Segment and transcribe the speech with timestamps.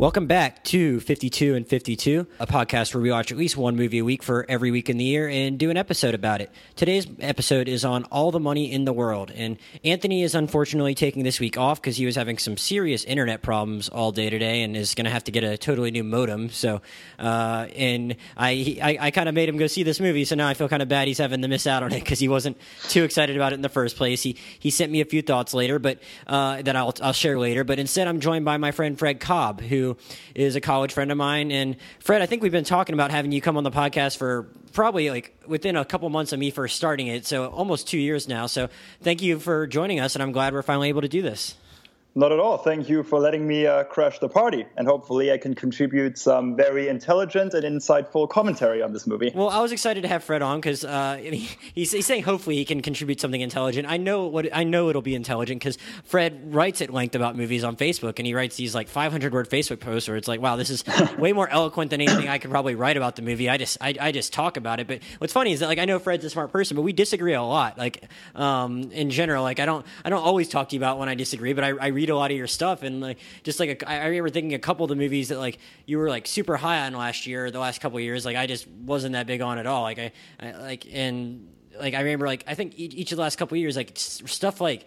[0.00, 3.98] Welcome back to 52 and 52, a podcast where we watch at least one movie
[3.98, 6.50] a week for every week in the year and do an episode about it.
[6.74, 11.22] Today's episode is on All the Money in the World, and Anthony is unfortunately taking
[11.22, 14.74] this week off because he was having some serious internet problems all day today and
[14.74, 16.48] is going to have to get a totally new modem.
[16.48, 16.80] So,
[17.18, 20.48] uh, and I, I, I kind of made him go see this movie, so now
[20.48, 22.56] I feel kind of bad he's having to miss out on it because he wasn't
[22.84, 24.22] too excited about it in the first place.
[24.22, 27.64] He he sent me a few thoughts later, but uh, that I'll I'll share later.
[27.64, 29.89] But instead, I'm joined by my friend Fred Cobb, who
[30.34, 31.50] is a college friend of mine.
[31.50, 34.48] And Fred, I think we've been talking about having you come on the podcast for
[34.72, 37.26] probably like within a couple months of me first starting it.
[37.26, 38.46] So almost two years now.
[38.46, 38.68] So
[39.02, 40.14] thank you for joining us.
[40.14, 41.54] And I'm glad we're finally able to do this.
[42.16, 42.58] Not at all.
[42.58, 46.56] Thank you for letting me uh, crash the party, and hopefully I can contribute some
[46.56, 49.30] very intelligent and insightful commentary on this movie.
[49.32, 52.64] Well, I was excited to have Fred on because uh, he's, he's, saying hopefully he
[52.64, 53.88] can contribute something intelligent.
[53.88, 57.62] I know what I know it'll be intelligent because Fred writes at length about movies
[57.62, 60.56] on Facebook, and he writes these like 500 word Facebook posts where it's like, wow,
[60.56, 60.82] this is
[61.18, 63.48] way more eloquent than anything I could probably write about the movie.
[63.48, 64.88] I just I, I just talk about it.
[64.88, 67.34] But what's funny is that like I know Fred's a smart person, but we disagree
[67.34, 67.78] a lot.
[67.78, 68.02] Like
[68.34, 71.14] um, in general, like I don't I don't always talk to you about when I
[71.14, 73.90] disagree, but I, I read a lot of your stuff and like just like a,
[73.90, 76.86] I remember thinking a couple of the movies that like you were like super high
[76.86, 79.58] on last year, the last couple of years, like I just wasn't that big on
[79.58, 79.82] at all.
[79.82, 81.48] Like I, I like and
[81.78, 84.86] like I remember like I think each of the last couple years like stuff like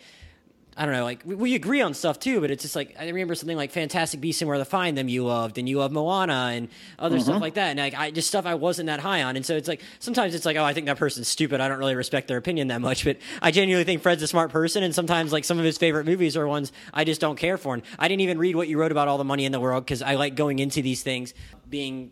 [0.76, 3.08] I don't know, like we, we, agree on stuff too, but it's just like I
[3.08, 5.92] remember something like Fantastic Beasts and Where to Find Them you loved, and you love
[5.92, 7.24] Moana and other mm-hmm.
[7.24, 9.56] stuff like that, and like I just stuff I wasn't that high on, and so
[9.56, 12.28] it's like sometimes it's like oh I think that person's stupid, I don't really respect
[12.28, 15.46] their opinion that much, but I genuinely think Fred's a smart person, and sometimes like
[15.46, 18.22] some of his favorite movies are ones I just don't care for, and I didn't
[18.22, 20.36] even read what you wrote about all the money in the world because I like
[20.36, 21.34] going into these things
[21.70, 22.12] being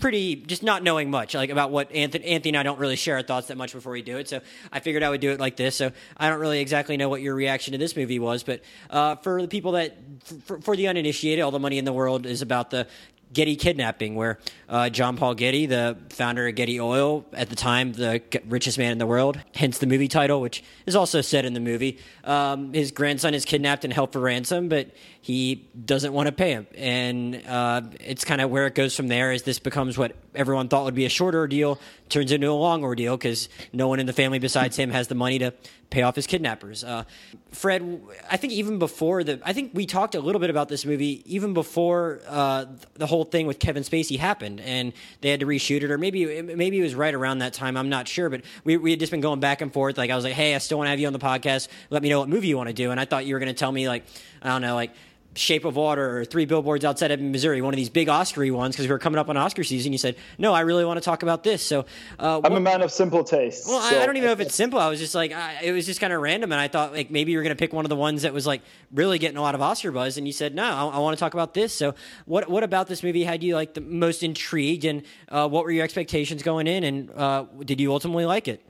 [0.00, 3.16] pretty just not knowing much like about what Anthony, Anthony and I don't really share
[3.16, 4.28] our thoughts that much before we do it.
[4.28, 4.40] So
[4.72, 5.76] I figured I would do it like this.
[5.76, 9.16] So I don't really exactly know what your reaction to this movie was, but uh,
[9.16, 9.96] for the people that
[10.44, 12.86] for, for, the uninitiated, all the money in the world is about the
[13.32, 17.92] Getty kidnapping, where uh, John Paul Getty, the founder of Getty Oil, at the time
[17.92, 21.52] the richest man in the world, hence the movie title, which is also said in
[21.52, 21.98] the movie.
[22.24, 24.90] Um, his grandson is kidnapped and held for ransom, but
[25.20, 29.08] he doesn't want to pay him, and uh, it's kind of where it goes from
[29.08, 29.30] there.
[29.30, 31.78] As this becomes what everyone thought would be a short ordeal,
[32.08, 35.14] turns into a long ordeal because no one in the family besides him has the
[35.14, 35.52] money to
[35.90, 36.84] pay off his kidnappers.
[36.84, 37.04] Uh,
[37.50, 38.00] Fred,
[38.30, 41.22] I think even before the, I think we talked a little bit about this movie
[41.26, 45.82] even before uh, the whole thing with Kevin Spacey happened, and they had to reshoot
[45.82, 47.76] it, or maybe maybe it was right around that time.
[47.76, 49.98] I'm not sure, but we we had just been going back and forth.
[49.98, 51.68] Like I was like, hey, I still want to have you on the podcast.
[51.90, 53.52] Let me know what movie you want to do, and I thought you were going
[53.52, 54.04] to tell me like
[54.42, 54.92] I don't know, like
[55.38, 58.74] Shape of Water or Three Billboards Outside of Missouri, one of these big Oscar ones,
[58.74, 59.92] because we were coming up on Oscar season.
[59.92, 61.86] You said, "No, I really want to talk about this." So
[62.18, 63.66] uh, I'm what, a man of simple taste.
[63.66, 63.96] Well, so.
[63.96, 64.78] I, I, don't even know if it's simple.
[64.78, 67.10] I was just like, I, it was just kind of random, and I thought like
[67.10, 68.62] maybe you were going to pick one of the ones that was like
[68.92, 71.20] really getting a lot of Oscar buzz, and you said, "No, I, I want to
[71.20, 71.94] talk about this." So
[72.26, 75.70] what what about this movie had you like the most intrigued, and uh, what were
[75.70, 78.64] your expectations going in, and uh, did you ultimately like it?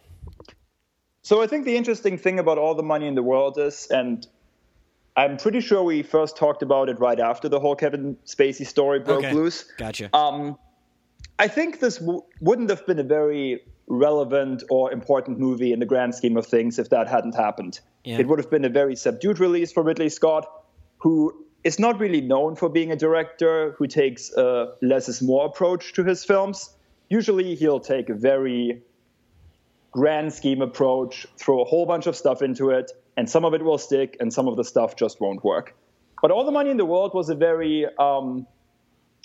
[1.23, 4.27] So I think the interesting thing about all the money in the world is, and
[5.19, 9.01] I'm pretty sure we first talked about it right after the whole Kevin Spacey story
[9.01, 9.33] broke okay.
[9.33, 9.65] loose.
[9.77, 10.17] Gotcha.
[10.17, 10.57] Um,
[11.41, 15.87] I think this w- wouldn't have been a very relevant or important movie in the
[15.87, 17.81] grand scheme of things if that hadn't happened.
[18.05, 18.19] Yeah.
[18.21, 20.47] It would have been a very subdued release for Ridley Scott,
[20.99, 25.47] who is not really known for being a director who takes a less is more
[25.47, 26.71] approach to his films.
[27.09, 28.83] Usually he'll take a very
[29.91, 33.63] grand scheme approach, throw a whole bunch of stuff into it, and some of it
[33.63, 35.75] will stick, and some of the stuff just won't work.
[36.23, 38.47] But All the Money in the World was a very, um,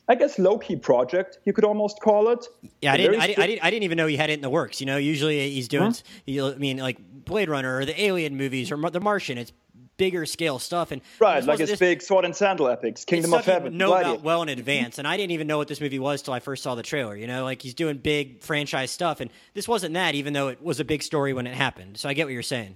[0.09, 2.47] I guess, low key project, you could almost call it.
[2.81, 4.41] Yeah, I didn't, I, didn't, I, didn't, I didn't even know he had it in
[4.41, 4.81] the works.
[4.81, 5.93] You know, usually he's doing,
[6.27, 6.47] huh?
[6.47, 9.37] I mean, like Blade Runner or the Alien movies or The Martian.
[9.37, 9.53] It's
[9.97, 10.91] bigger scale stuff.
[10.91, 13.77] And right, like it's big sword and sandal epics, Kingdom of Heaven.
[13.77, 16.33] Know about well in advance, and I didn't even know what this movie was till
[16.33, 17.15] I first saw the trailer.
[17.15, 20.63] You know, like he's doing big franchise stuff, and this wasn't that, even though it
[20.63, 21.99] was a big story when it happened.
[21.99, 22.75] So I get what you're saying.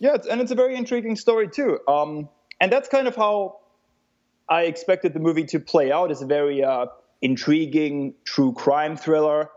[0.00, 1.78] Yeah, and it's a very intriguing story too.
[1.86, 2.28] Um,
[2.60, 3.60] and that's kind of how
[4.48, 6.10] I expected the movie to play out.
[6.10, 6.86] It's a very uh,
[7.22, 9.50] intriguing true crime thriller.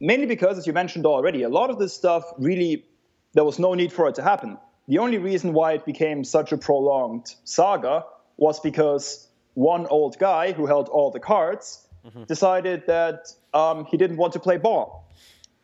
[0.00, 2.84] Mainly because, as you mentioned already, a lot of this stuff really
[3.32, 4.58] there was no need for it to happen.
[4.88, 8.04] The only reason why it became such a prolonged saga
[8.36, 12.24] was because one old guy who held all the cards mm-hmm.
[12.24, 15.08] decided that um, he didn't want to play ball.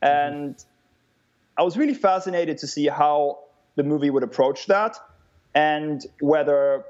[0.02, 0.36] Mm-hmm.
[0.36, 0.64] And
[1.56, 3.40] I was really fascinated to see how
[3.76, 4.96] the movie would approach that
[5.54, 6.84] and whether,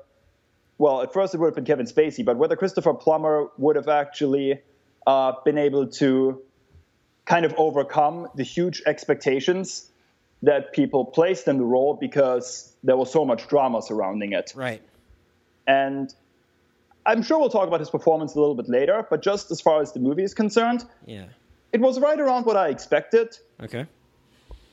[0.79, 3.89] well, at first it would have been Kevin Spacey, but whether Christopher Plummer would have
[3.89, 4.61] actually
[5.07, 6.41] uh, been able to
[7.25, 9.89] kind of overcome the huge expectations
[10.43, 14.53] that people placed in the role because there was so much drama surrounding it.
[14.57, 14.83] Right.
[15.67, 16.13] And
[17.07, 19.81] I'm sure we'll talk about his performance a little bit later, but just as far
[19.81, 21.25] as the movie is concerned, Yeah.
[21.73, 23.39] it was right around what I expected.
[23.63, 23.87] Okay.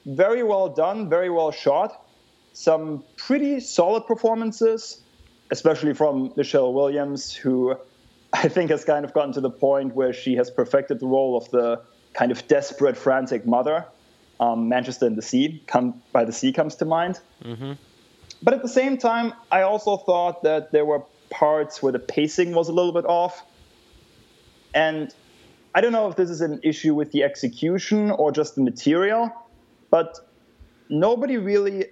[0.08, 2.06] Very well done, very well shot.
[2.54, 5.04] Some pretty solid performances,
[5.52, 7.76] especially from Michelle Williams, who
[8.34, 11.38] I think has kind of gotten to the point where she has perfected the role
[11.38, 11.82] of the
[12.14, 13.86] kind of desperate, frantic mother.
[14.40, 17.20] Um, Manchester in the Sea, come by the Sea comes to mind.
[18.42, 22.54] But at the same time, I also thought that there were parts where the pacing
[22.54, 23.44] was a little bit off.
[24.74, 25.14] And
[25.74, 29.34] I don't know if this is an issue with the execution or just the material,
[29.90, 30.20] but
[30.90, 31.86] nobody really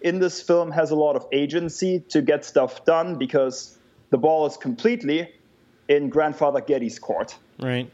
[0.00, 3.78] in this film has a lot of agency to get stuff done because
[4.10, 5.32] the ball is completely
[5.88, 7.36] in grandfather Getty's court.
[7.58, 7.90] Right.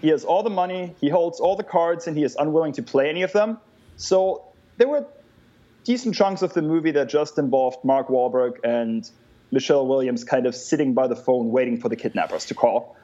[0.00, 2.82] He has all the money, he holds all the cards, and he is unwilling to
[2.82, 3.58] play any of them.
[3.96, 4.44] So
[4.78, 5.04] there were
[5.84, 9.08] decent chunks of the movie that just involved Mark Wahlberg and
[9.50, 12.96] Michelle Williams kind of sitting by the phone waiting for the kidnappers to call.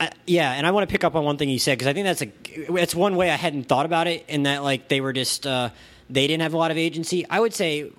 [0.00, 1.92] I, yeah, and I want to pick up on one thing you said because I
[1.92, 5.02] think that's a that's one way I hadn't thought about it in that like they
[5.02, 5.70] were just uh,
[6.08, 7.26] they didn't have a lot of agency.
[7.28, 7.90] I would say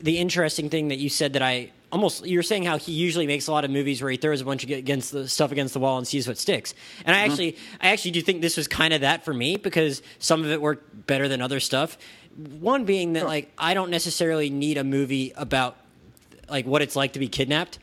[0.00, 3.48] the interesting thing that you said that I almost you're saying how he usually makes
[3.48, 5.80] a lot of movies where he throws a bunch of against the stuff against the
[5.80, 6.74] wall and sees what sticks.
[7.04, 10.00] And I actually I actually do think this was kind of that for me because
[10.20, 11.98] some of it worked better than other stuff.
[12.60, 15.76] One being that like I don't necessarily need a movie about
[16.48, 17.80] like what it's like to be kidnapped.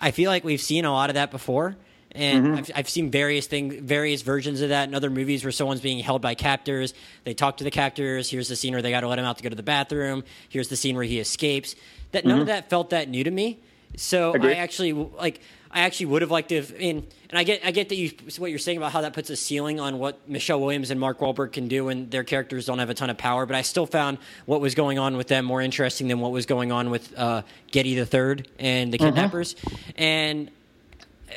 [0.00, 1.76] I feel like we've seen a lot of that before.
[2.12, 2.54] And mm-hmm.
[2.56, 5.98] I've, I've seen various things, various versions of that in other movies where someone's being
[5.98, 6.94] held by captors.
[7.24, 8.30] They talk to the captors.
[8.30, 10.24] Here's the scene where they got to let him out to go to the bathroom.
[10.48, 11.76] Here's the scene where he escapes.
[12.12, 12.48] That none of mm-hmm.
[12.48, 13.60] that felt that new to me.
[13.96, 14.52] So Agreed.
[14.52, 15.40] I actually like.
[15.70, 16.56] I actually would have liked to.
[16.56, 19.12] Have, and and I get I get that you what you're saying about how that
[19.12, 22.64] puts a ceiling on what Michelle Williams and Mark Wahlberg can do when their characters
[22.66, 23.44] don't have a ton of power.
[23.44, 26.46] But I still found what was going on with them more interesting than what was
[26.46, 29.08] going on with uh, Getty the Third and the mm-hmm.
[29.08, 29.56] kidnappers.
[29.96, 30.50] And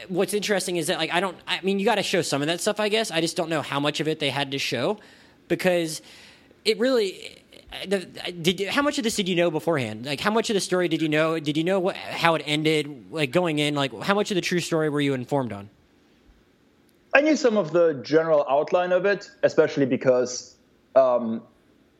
[0.07, 2.47] what's interesting is that like I don't I mean you got to show some of
[2.47, 3.11] that stuff I guess.
[3.11, 4.99] I just don't know how much of it they had to show
[5.47, 6.01] because
[6.65, 7.41] it really
[7.87, 10.05] the, did how much of this did you know beforehand?
[10.05, 11.39] Like how much of the story did you know?
[11.39, 13.05] Did you know what, how it ended?
[13.11, 15.69] Like going in like how much of the true story were you informed on?
[17.13, 20.55] I knew some of the general outline of it, especially because
[20.95, 21.43] um,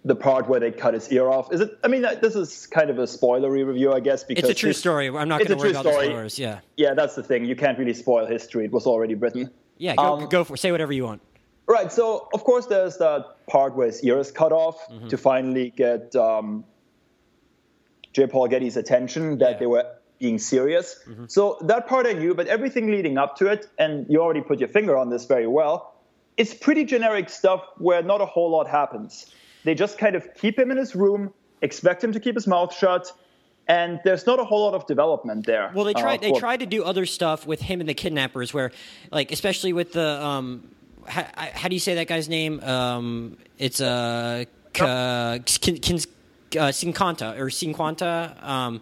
[0.04, 1.54] the part where they cut his ear off.
[1.54, 1.78] Is it?
[1.84, 4.24] I mean, this is kind of a spoilery review, I guess.
[4.24, 6.06] Because it's a true his- story I'm not going to worry about the story.
[6.08, 7.46] spoilers yeah Yeah, that's the thing.
[7.46, 8.66] You can't really spoil history.
[8.66, 9.52] It was already written.
[9.78, 11.22] yeah go, Um, go for say whatever you want
[11.68, 11.92] Right.
[11.92, 15.08] So of course there's that part where his ear is cut off Mm-hmm.
[15.10, 16.66] to finally get um,
[18.14, 18.28] J.
[18.28, 19.58] Paul Getty's attention that Yeah.
[19.60, 19.86] they were
[20.20, 21.00] being serious.
[21.28, 24.60] So that part I knew, but everything leading up to it, and you already put
[24.60, 25.96] your finger on this very well,
[26.38, 29.26] it's pretty generic stuff where not a whole lot happens.
[29.64, 32.76] They just kind of keep him in his room, expect him to keep his mouth
[32.76, 33.12] shut,
[33.68, 35.72] and there's not a whole lot of development there.
[35.74, 36.22] Well, they uh, tried.
[36.22, 38.72] they for- tried to do other stuff with him and the kidnappers, where,
[39.12, 40.70] like, especially with the um,
[41.08, 42.60] how, how do you say that guy's name?
[42.62, 46.08] Um, it's uh, K- Kin, Kins,
[46.58, 48.44] uh, Cinquanta or Cinquanta.
[48.44, 48.82] Um,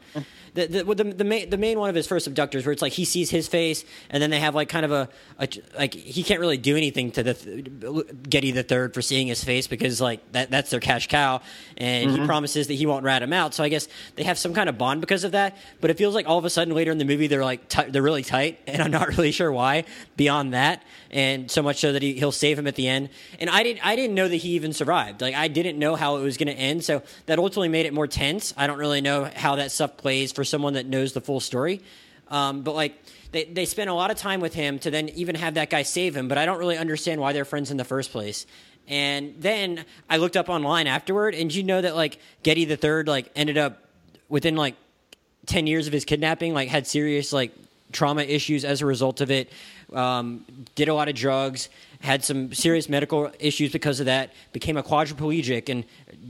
[0.53, 2.93] the the, the the main the main one of his first abductors, where it's like
[2.93, 5.09] he sees his face, and then they have like kind of a,
[5.39, 5.47] a
[5.77, 9.43] like he can't really do anything to the th- Getty the third for seeing his
[9.43, 11.41] face because like that that's their cash cow,
[11.77, 12.25] and he mm-hmm.
[12.25, 13.53] promises that he won't rat him out.
[13.53, 15.57] So I guess they have some kind of bond because of that.
[15.81, 17.89] But it feels like all of a sudden later in the movie they're like t-
[17.89, 19.85] they're really tight, and I'm not really sure why.
[20.17, 23.09] Beyond that, and so much so that he, he'll save him at the end.
[23.39, 25.21] And I didn't I didn't know that he even survived.
[25.21, 26.83] Like I didn't know how it was going to end.
[26.83, 28.53] So that ultimately made it more tense.
[28.57, 31.81] I don't really know how that stuff plays for someone that knows the full story.
[32.29, 32.95] Um, but like
[33.33, 35.83] they they spent a lot of time with him to then even have that guy
[35.83, 36.29] save him.
[36.29, 38.45] But I don't really understand why they're friends in the first place.
[38.87, 43.09] And then I looked up online afterward, and you know that like Getty the Third
[43.09, 43.83] like ended up
[44.29, 44.75] within like
[45.47, 47.51] 10 years of his kidnapping like had serious like
[47.91, 49.51] trauma issues as a result of it
[49.93, 51.69] um, did a lot of drugs
[52.01, 55.83] had some serious medical issues because of that became a quadriplegic and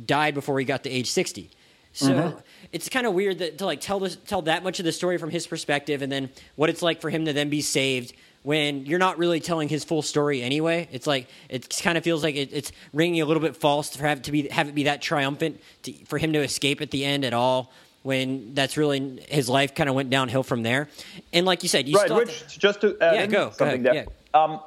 [0.06, 1.52] died before he got to age 60
[1.92, 4.92] so it's kind of weird that to like tell this tell that much of the
[4.92, 8.14] story from his perspective and then what it's like for him to then be saved
[8.44, 10.88] when you're not really telling his full story anyway.
[10.92, 14.00] It's like it kind of feels like it, it's ringing a little bit false to
[14.04, 17.04] have to be have it be that triumphant to, for him to escape at the
[17.04, 17.72] end at all
[18.04, 20.88] when that's really his life kind of went downhill from there.
[21.34, 23.86] And like you said you right, have Rich, just to add Yeah, go, go something
[23.86, 24.42] ahead, there.
[24.42, 24.62] Um,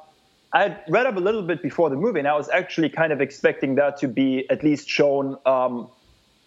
[0.51, 3.11] I had read up a little bit before the movie, and I was actually kind
[3.11, 5.87] of expecting that to be at least shown um,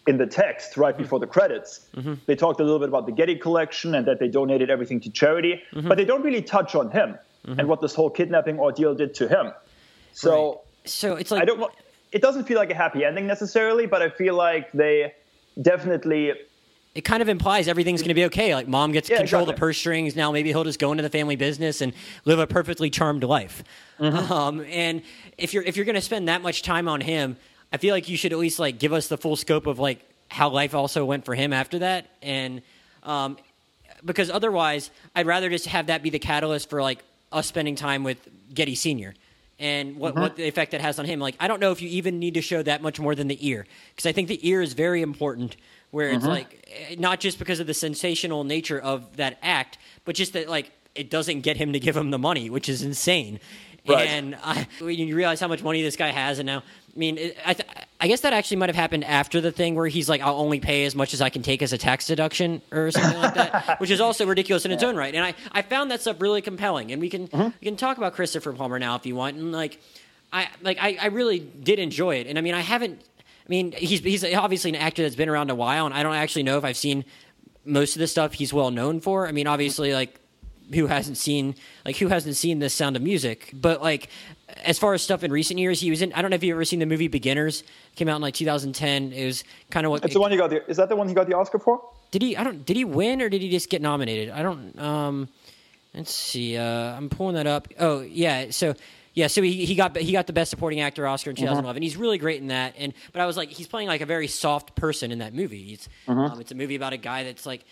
[0.07, 1.03] in the text right Mm-hmm.
[1.03, 1.87] before the credits.
[2.27, 5.11] They talked a little bit about the Getty collection and that they donated everything to
[5.11, 5.89] charity, Mm-hmm.
[5.89, 7.19] but they don't really touch on him
[7.59, 9.53] and what this whole kidnapping ordeal did to him.
[10.13, 10.89] So Right.
[10.89, 11.61] so it's like I don't.
[11.61, 11.71] wa-
[12.13, 15.13] It doesn't feel like a happy ending necessarily, but I feel like they
[15.61, 16.33] definitely
[16.95, 18.55] it kind of implies everything's going to be okay.
[18.55, 20.17] Like mom gets Yeah, control of the purse strings.
[20.17, 21.93] Now maybe he'll just go into the family business and
[22.25, 23.63] live a perfectly charmed life.
[24.01, 24.33] Mm-hmm.
[24.33, 25.03] Um, and
[25.37, 27.37] if you're if you're going to spend that much time on him,
[27.73, 30.01] I feel like you should at least like give us the full scope of like
[30.29, 32.07] how life also went for him after that.
[32.23, 32.63] And
[33.03, 33.37] um,
[34.05, 38.05] because otherwise, I'd rather just have that be the catalyst for like us spending time
[38.05, 38.19] with
[38.55, 39.15] Getty Senior
[39.59, 41.19] and what, what the effect that has on him.
[41.19, 43.49] Like, I don't know if you even need to show that much more than the
[43.49, 45.57] ear, because I think the ear is very important.
[45.93, 50.15] Where it's like eh, not just because of the sensational nature of that act, but
[50.15, 53.41] just that like it doesn't get him to give him the money, which is insane.
[53.89, 54.09] Right.
[54.09, 56.65] And I, when you realize how much money this guy has, and now,
[56.97, 57.69] I mean, it, I, th-
[58.01, 60.61] I guess that actually might have happened after the thing where he's like, "I'll only
[60.61, 63.81] pay as much as I can take as a tax deduction" or something like that,
[63.81, 65.15] which is also ridiculous in its own right.
[65.15, 67.49] And I, I found that stuff really compelling, and we can mm-hmm.
[67.61, 69.37] we can talk about Christopher Plummer now if you want.
[69.37, 69.79] And like,
[70.33, 72.99] I like I, I really did enjoy it, and I mean, I haven't.
[73.01, 76.15] I mean, he's he's obviously an actor that's been around a while, and I don't
[76.15, 77.05] actually know if I've seen
[77.67, 79.29] most of the stuff he's well known for.
[79.29, 80.19] I mean, obviously, like
[80.73, 83.51] who hasn't seen like who hasn't seen this Sound of Music?
[83.53, 84.09] But like
[84.65, 86.13] as far as stuff in recent years, he was in.
[86.13, 87.63] I don't know if you've ever seen the movie Beginners.
[87.63, 89.13] It came out in like 2010.
[89.13, 90.69] It was kind of what It's the one you got the.
[90.69, 91.83] Is that the one he got the Oscar for?
[92.11, 92.37] did he?
[92.37, 92.65] I don't.
[92.65, 94.31] Did he win or did he just get nominated?
[94.31, 94.79] I don't.
[94.79, 95.29] Um,
[95.95, 96.57] let's see.
[96.57, 96.63] Uh,
[96.97, 97.69] I'm pulling that up.
[97.79, 98.51] Oh yeah.
[98.51, 98.75] So
[99.15, 99.27] yeah.
[99.27, 101.83] So he, he got he got the best supporting actor Oscar in 2011.
[101.83, 102.75] He's really great in that.
[102.79, 105.73] And but I was like, he's playing like a very soft person in that movie.
[105.73, 107.65] It's um, it's a movie about a guy that's like.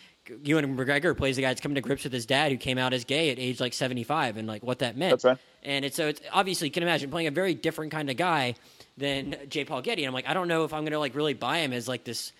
[0.43, 2.93] Ewan McGregor plays the guy that's coming to grips with his dad who came out
[2.93, 5.11] as gay at age like 75 and like what that meant.
[5.11, 5.38] That's right.
[5.62, 8.54] And it's so it's obviously you can imagine playing a very different kind of guy
[8.97, 9.64] than J.
[9.64, 10.02] Paul Getty.
[10.04, 12.04] And I'm like, I don't know if I'm gonna like really buy him as like
[12.04, 12.33] this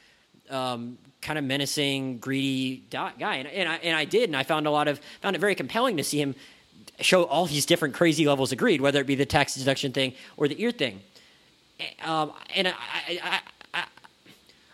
[0.50, 4.67] um, kind of menacing, greedy guy, and, and I and I did, and I found
[4.67, 6.35] a lot of found it very compelling to see him
[7.00, 10.12] show all these different crazy levels of greed, whether it be the tax deduction thing
[10.37, 11.00] or the ear thing.
[12.05, 12.73] Um, and I,
[13.09, 13.41] I,
[13.73, 13.85] I,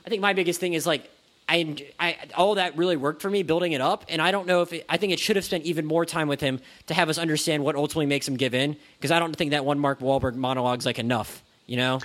[0.05, 1.11] I think my biggest thing is like.
[1.50, 4.62] I, I, all that really worked for me building it up, and I don't know
[4.62, 7.09] if it, I think it should have spent even more time with him to have
[7.09, 8.76] us understand what ultimately makes him give in.
[8.97, 11.99] Because I don't think that one Mark Wahlberg monologue's like enough, you know?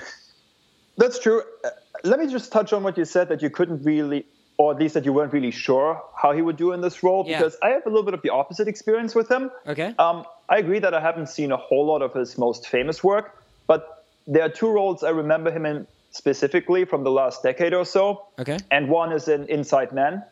[0.98, 1.44] That's true.
[1.64, 1.70] Uh,
[2.04, 4.26] let me just touch on what you said that you couldn't really,
[4.58, 7.24] or at least that you weren't really sure how he would do in this role,
[7.28, 7.38] Yeah.
[7.38, 9.52] because I have a little bit of the opposite experience with him.
[9.68, 9.94] Okay.
[10.00, 13.44] Um, I agree that I haven't seen a whole lot of his most famous work,
[13.68, 17.86] but there are two roles I remember him in specifically from the last decade or
[17.86, 18.26] so.
[18.40, 18.58] Okay.
[18.72, 20.24] And one is in Inside Man,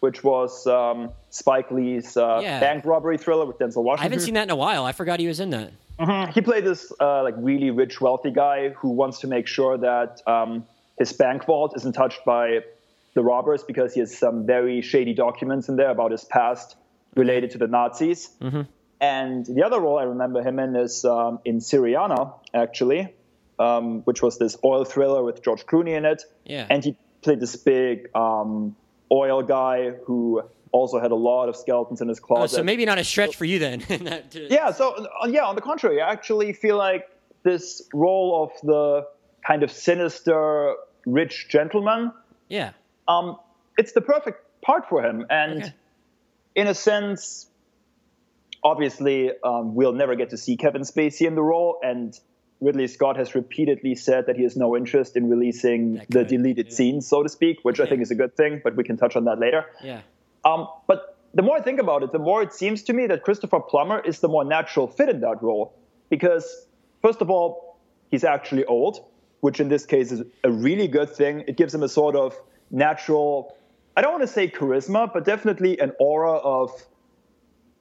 [0.00, 2.60] which was um, Spike Lee's uh, Yeah.
[2.60, 4.00] bank robbery thriller with Denzel Washington.
[4.00, 4.84] I haven't seen that in a while.
[4.84, 5.70] I forgot he was in that.
[6.34, 10.22] He played this uh, like really rich, wealthy guy who wants to make sure that
[10.28, 10.64] um,
[10.98, 12.60] his bank vault isn't touched by
[13.14, 16.76] the robbers because he has some very shady documents in there about his past
[17.16, 18.30] related to the Nazis.
[19.00, 23.12] And the other role I remember him in is um, in Syriana, actually,
[23.58, 26.22] um, which was this oil thriller with George Clooney in it.
[26.44, 26.66] Yeah.
[26.70, 28.76] And he played this big um,
[29.10, 32.56] oil guy who also had a lot of skeletons in his Oh, closet.
[32.56, 33.80] so maybe not a stretch for you then.
[34.30, 37.08] To- Yeah, so uh, yeah, on the contrary, I actually feel like
[37.42, 39.06] this role of the
[39.46, 40.74] kind of sinister
[41.06, 42.12] rich gentleman,
[42.48, 42.72] Yeah.
[43.06, 43.38] um,
[43.78, 45.24] it's the perfect part for him.
[45.30, 45.72] And Okay.
[46.54, 47.46] in a sense,
[48.62, 52.18] obviously, um, we'll never get to see Kevin Spacey in the role, and
[52.60, 56.74] Ridley Scott has repeatedly said that he has no interest in releasing the deleted yeah.
[56.74, 59.14] scenes, so to speak, which I think is a good thing, but we can touch
[59.14, 59.64] on that later.
[59.82, 60.00] Yeah.
[60.44, 63.22] Um, but the more I think about it, the more it seems to me that
[63.22, 65.72] Christopher Plummer is the more natural fit in that role.
[66.10, 66.66] Because,
[67.02, 67.78] first of all,
[68.10, 69.04] he's actually old,
[69.40, 71.44] which in this case is a really good thing.
[71.46, 72.34] It gives him a sort of
[72.70, 73.56] natural,
[73.96, 76.70] I don't want to say charisma, but definitely an aura of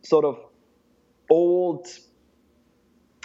[0.03, 0.39] sort of
[1.29, 1.87] old.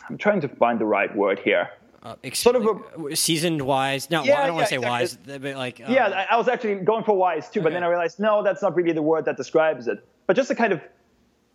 [0.08, 1.70] I'm trying to find the right word here.
[2.02, 2.66] Uh, Sort of
[3.10, 4.10] a, seasoned wise.
[4.10, 6.48] No, Yeah, I don't want to yeah, say wise, but like Yeah, I, I was
[6.48, 7.74] actually going for wise too, but Okay.
[7.74, 10.04] then I realized no, that's not really the word that describes it.
[10.26, 10.80] But just a kind of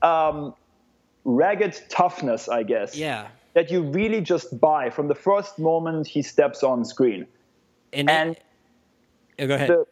[0.02, 0.54] um,
[1.26, 2.96] ragged toughness, I guess.
[2.96, 3.28] yeah.
[3.56, 7.28] That you really just buy from the first moment he steps on screen.
[7.92, 8.38] And, And
[9.40, 9.70] Oh, go ahead.
[9.70, 9.86] the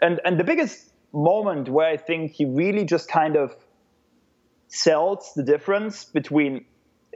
[0.00, 3.56] and and the biggest moment where I think he really just kind of
[4.68, 6.64] sells the difference between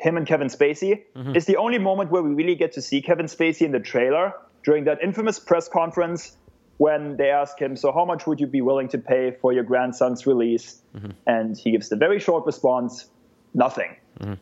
[0.00, 1.36] him and Kevin Spacey Mm-hmm.
[1.36, 4.32] is the only moment where we really get to see Kevin Spacey in the trailer
[4.64, 6.36] during that infamous press conference
[6.78, 9.64] when they ask him, "So how much would you be willing to pay for your
[9.64, 11.10] grandson's release?" Mm-hmm.
[11.26, 13.06] And he gives the very short response,
[13.54, 14.34] "Nothing." Mm-hmm.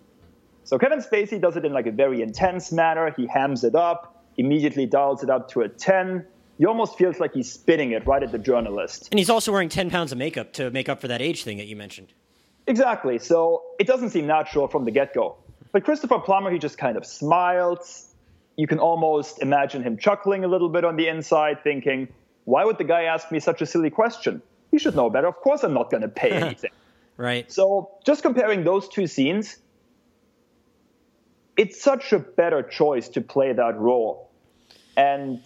[0.65, 3.13] So Kevin Spacey does it in like a very intense manner.
[3.17, 6.27] He hams it up, immediately dials it up to a 10.
[6.59, 9.09] He almost feels like he's spitting it right at the journalist.
[9.11, 11.57] and he's also wearing 10 pounds of makeup to make up for that age thing
[11.59, 12.13] that you mentioned.
[12.67, 13.19] Exactly.
[13.19, 15.37] So it doesn't seem natural from the get go.
[15.73, 18.15] But Christopher Plummer, he just kind of smiles.
[18.57, 22.09] You can almost imagine him chuckling a little bit on the inside, thinking,
[22.45, 24.43] why would the guy ask me such a silly question?
[24.71, 25.27] he should know better.
[25.27, 26.71] Of course, I'm not going to pay anything.
[27.17, 27.51] right.
[27.51, 29.57] So just comparing those two scenes,
[31.57, 34.31] it's such a better choice to play that role.
[34.97, 35.41] And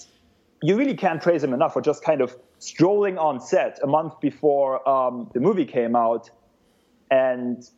[0.63, 4.21] you really can't praise him enough for just kind of strolling on set a month
[4.21, 6.31] before um, the movie came out
[7.11, 7.69] and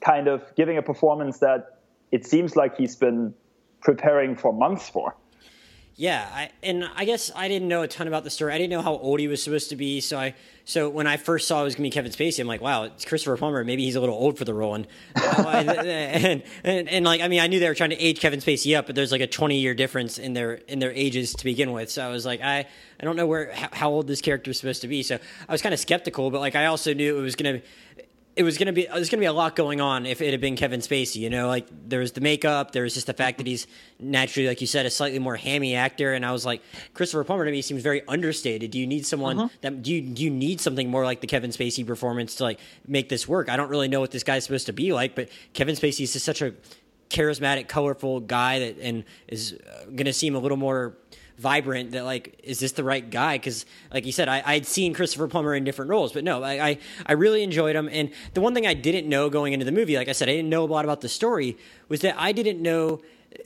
[0.00, 1.79] kind of giving a performance that
[2.12, 3.34] it seems like he's been
[3.80, 5.14] preparing for months for.
[6.00, 8.54] Yeah, I, and I guess I didn't know a ton about the story.
[8.54, 10.00] I didn't know how old he was supposed to be.
[10.00, 12.62] So I, so when I first saw it was gonna be Kevin Spacey, I'm like,
[12.62, 13.64] wow, it's Christopher Plummer.
[13.64, 14.76] Maybe he's a little old for the role.
[14.76, 18.40] And, and, and, and like, I mean, I knew they were trying to age Kevin
[18.40, 21.44] Spacey up, but there's like a 20 year difference in their in their ages to
[21.44, 21.90] begin with.
[21.90, 24.80] So I was like, I, I don't know where how old this character is supposed
[24.80, 25.02] to be.
[25.02, 27.60] So I was kind of skeptical, but like I also knew it was gonna
[28.36, 30.56] it was gonna be there's gonna be a lot going on if it had been
[30.56, 31.16] Kevin Spacey.
[31.16, 33.66] You know, like there was the makeup, there was just the fact that he's
[33.98, 36.12] naturally, like you said, a slightly more hammy actor.
[36.14, 36.62] And I was like,
[36.94, 38.70] Christopher Plummer to me seems very understated.
[38.70, 39.48] Do you need someone uh-huh.
[39.62, 42.60] that do you do you need something more like the Kevin Spacey performance to like
[42.86, 43.48] make this work?
[43.48, 46.12] I don't really know what this guy's supposed to be like, but Kevin Spacey is
[46.12, 46.54] just such a
[47.10, 50.96] charismatic, colorful guy that and is uh, gonna seem a little more
[51.40, 53.38] vibrant that like is this the right guy?
[53.38, 56.68] Because like you said I, i'd seen christopher plummer in different roles but no I,
[56.68, 57.88] I, I really enjoyed him.
[57.90, 60.32] And the one thing i didn't know going into the movie like i said i
[60.32, 61.56] didn't know a lot about the story
[61.88, 63.00] was that i didn't know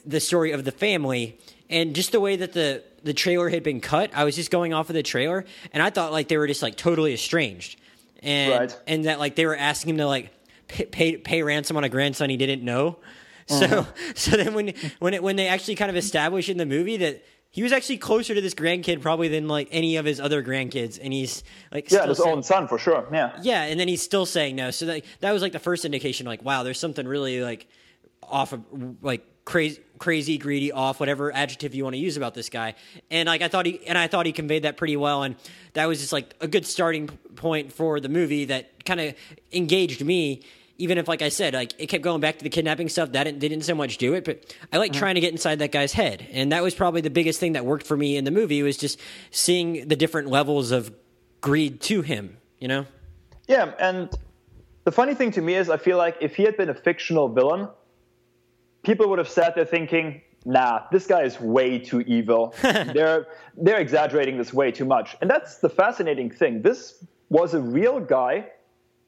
[0.05, 1.37] the story of the family.
[1.69, 4.73] And just the way that the the trailer had been cut i was just going
[4.73, 7.79] off of the trailer and i thought like they were just like totally estranged.
[8.21, 8.81] And right.
[8.87, 10.31] and that like they were asking him to like
[10.67, 12.97] pay, pay, pay ransom on a grandson he didn't know.
[13.47, 13.83] So uh-huh.
[14.15, 17.23] so then when when it when they actually kind of establish in the movie that
[17.55, 20.99] he was actually closer to this grandkid probably than like any of his other grandkids,
[21.01, 23.07] and he's like yeah, his saying, own son for sure.
[23.13, 24.71] Yeah, yeah, and then he's still saying no.
[24.71, 27.67] So that that was like the first indication, like wow, there's something really like
[28.21, 28.61] off of
[29.01, 32.73] like crazy crazy greedy off whatever adjective you want to use about this guy
[33.09, 35.35] and like i thought he and i thought he conveyed that pretty well and
[35.73, 39.13] that was just like a good starting point for the movie that kind of
[39.53, 40.41] engaged me
[40.77, 43.23] even if, like I said, like it kept going back to the kidnapping stuff, that
[43.23, 44.25] didn't, they didn't so much do it.
[44.25, 44.99] But I like uh-huh.
[44.99, 47.65] trying to get inside that guy's head, and that was probably the biggest thing that
[47.65, 48.99] worked for me in the movie was just
[49.31, 50.93] seeing the different levels of
[51.41, 52.37] greed to him.
[52.59, 52.85] You know?
[53.47, 54.09] Yeah, and
[54.83, 57.29] the funny thing to me is, I feel like if he had been a fictional
[57.29, 57.69] villain,
[58.83, 62.53] people would have sat there thinking, "Nah, this guy is way too evil.
[62.61, 66.61] they're they're exaggerating this way too much." And that's the fascinating thing.
[66.61, 68.47] This was a real guy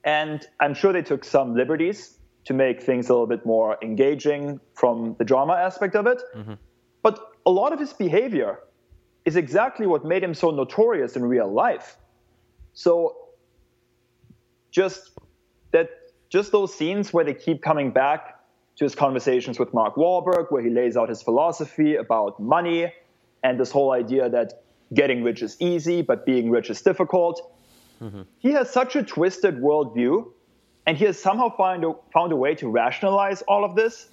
[0.08, 4.62] and I'm sure they took some liberties to make things a little bit more engaging
[4.74, 6.22] from the drama aspect of it.
[6.34, 6.54] Mm-hmm.
[7.04, 8.60] But a lot of his behavior
[9.26, 11.98] is exactly what made him so notorious in real life.
[12.74, 13.18] So
[14.72, 15.12] just
[15.72, 15.90] that
[16.30, 18.40] just those scenes where they keep coming back
[18.78, 22.94] to his conversations with Mark Wahlberg, where he lays out his philosophy about money
[23.44, 27.57] and this whole idea that getting rich is easy, but being rich is difficult.
[28.02, 28.22] Mm-hmm.
[28.40, 30.30] He has such a twisted worldview,
[30.86, 34.10] and he has somehow found a, found a way to rationalize all of this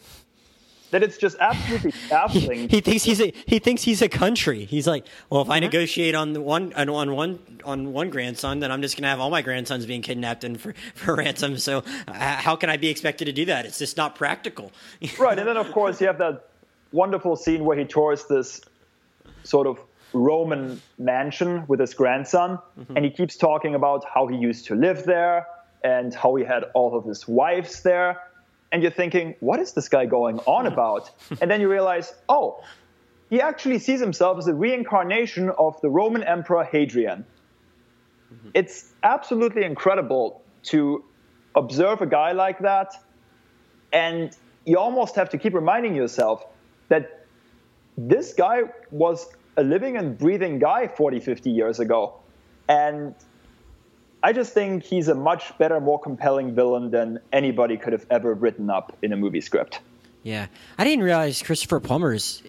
[0.94, 2.68] that it's just absolutely baffling.
[2.68, 4.64] he, he, thinks he's a he thinks he's a country.
[4.64, 5.64] He's like, well, if I mm-hmm.
[5.64, 9.30] negotiate on the one on one on one grandson, then I'm just gonna have all
[9.30, 11.58] my grandsons being kidnapped and for for ransom.
[11.58, 13.66] So uh, how can I be expected to do that?
[13.66, 14.70] It's just not practical.
[15.18, 16.48] right, and then of course you have that
[16.92, 18.60] wonderful scene where he tours this
[19.42, 19.80] sort of
[20.14, 22.96] Roman mansion with his grandson, mm-hmm.
[22.96, 25.46] and he keeps talking about how he used to live there
[25.82, 28.20] and how he had all of his wives there.
[28.72, 31.10] And you're thinking, what is this guy going on about?
[31.40, 32.62] and then you realize, oh,
[33.28, 37.24] he actually sees himself as a reincarnation of the Roman Emperor Hadrian.
[38.32, 38.50] Mm-hmm.
[38.54, 41.04] It's absolutely incredible to
[41.54, 42.94] observe a guy like that,
[43.92, 46.44] and you almost have to keep reminding yourself
[46.88, 47.26] that
[47.96, 52.14] this guy was a living and breathing guy 40, 50 years ago.
[52.68, 53.14] And
[54.22, 58.34] I just think he's a much better, more compelling villain than anybody could have ever
[58.34, 59.80] written up in a movie script.
[60.22, 60.46] Yeah.
[60.78, 62.42] I didn't realize Christopher Plummer is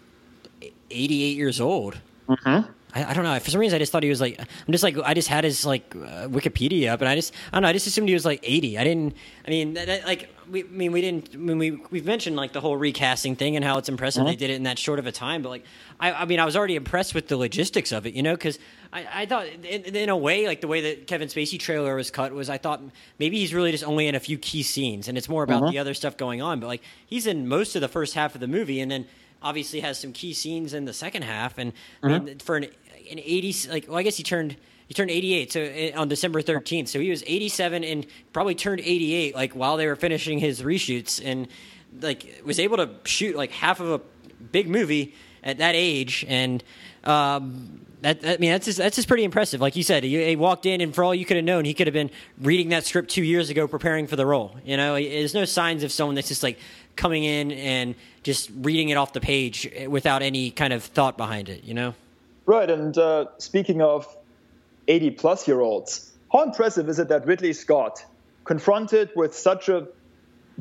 [0.90, 1.98] 88 years old.
[2.28, 2.72] Mm-hmm.
[2.96, 3.38] I, I, don't know.
[3.40, 4.40] For some reason, I just thought he was like.
[4.40, 7.58] I'm just like I just had his like uh, Wikipedia up, and I just I
[7.58, 7.68] don't know.
[7.68, 8.78] I just assumed he was like 80.
[8.78, 9.16] I didn't.
[9.46, 11.30] I mean, that, that, like we I mean we didn't.
[11.34, 14.30] I mean we we've mentioned like the whole recasting thing and how it's impressive mm-hmm.
[14.30, 15.42] they did it in that short of a time.
[15.42, 15.66] But like
[16.00, 18.60] I, I mean I was already impressed with the logistics of it, you know, because
[18.94, 22.10] I, I thought in, in, a way like the way that Kevin Spacey trailer was
[22.10, 22.82] cut was I thought
[23.20, 25.72] maybe he's really just only in a few key scenes and it's more about mm-hmm.
[25.72, 26.62] the other stuff going on.
[26.62, 29.06] But like he's in most of the first half of the movie and then
[29.46, 31.58] obviously has some key scenes in the second half.
[31.58, 32.08] And mm-hmm.
[32.08, 32.68] I mean, for an
[33.12, 36.42] an 80 like well I guess he turned he turned 88 so eh, on December
[36.42, 40.62] 13th so he was 87 and probably turned 88 like while they were finishing his
[40.62, 41.48] reshoots and
[42.02, 44.02] like was able to shoot like half of a
[44.52, 45.14] big movie
[45.44, 46.64] at that age, and
[47.04, 49.62] um, that, I mean that's just, that's just pretty impressive.
[49.62, 51.74] Like you said, he, he, walked in, and for all you could have known, he
[51.74, 52.10] could have been
[52.42, 54.56] reading that script two years ago, preparing for the role.
[54.66, 56.60] You know, there's no signs of someone that's just like
[56.96, 61.50] coming in and just reading it off the page without any kind of thought behind
[61.50, 61.64] it.
[61.64, 61.96] You know,
[62.46, 62.70] right?
[62.70, 64.08] And uh, speaking of
[64.88, 68.06] 80 plus year olds, how impressive is it that Ridley Scott,
[68.44, 69.88] confronted with such a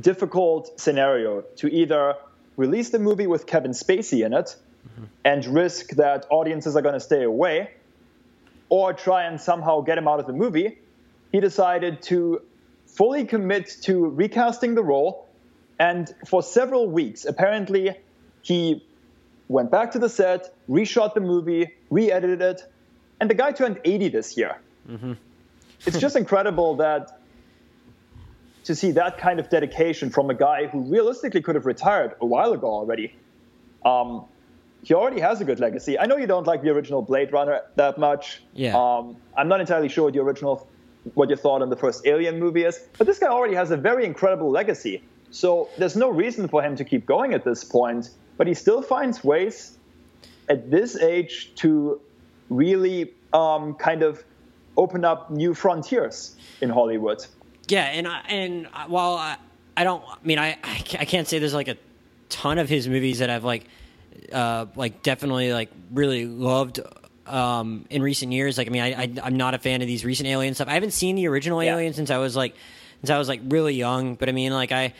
[0.00, 2.14] difficult scenario to either
[2.56, 4.56] release the movie with Kevin Spacey in it
[4.88, 5.04] mm-hmm.
[5.24, 7.70] and risk that audiences are going to stay away,
[8.68, 10.78] or try and somehow get him out of the movie,
[11.32, 12.40] he decided to
[12.86, 15.28] fully commit to recasting the role.
[15.78, 17.96] And for several weeks, apparently,
[18.42, 18.84] he
[19.48, 22.62] went back to the set, reshot the movie, re edited it,
[23.20, 24.56] and the guy turned 80 this year.
[24.88, 25.12] Mm-hmm.
[25.86, 27.20] it's just incredible that
[28.64, 32.26] to see that kind of dedication from a guy who realistically could have retired a
[32.26, 33.14] while ago already.
[33.84, 34.24] Um,
[34.82, 35.98] he already has a good legacy.
[35.98, 38.42] I know you don't like the original Blade Runner that much.
[38.54, 38.76] Yeah.
[38.76, 40.66] Um, I'm not entirely sure what the original,
[41.14, 43.76] what your thought on the first Alien movie is, but this guy already has a
[43.76, 45.02] very incredible legacy.
[45.30, 48.10] So there's no reason for him to keep going at this point.
[48.36, 49.78] But he still finds ways
[50.48, 52.00] at this age to
[52.50, 54.22] really um, kind of
[54.76, 57.24] open up new frontiers in Hollywood.
[57.68, 59.36] Yeah, and I, and while I,
[59.76, 61.76] I don't, I mean, I I can't say there's like a
[62.28, 63.66] ton of his movies that I've like
[64.32, 66.80] uh, like definitely like really loved
[67.26, 68.58] um, in recent years.
[68.58, 70.68] Like, I mean, I, I am not a fan of these recent Alien stuff.
[70.68, 71.72] I haven't seen the original yeah.
[71.72, 72.54] Alien since I was like
[73.00, 74.14] since I was like really young.
[74.16, 74.94] But I mean, like I.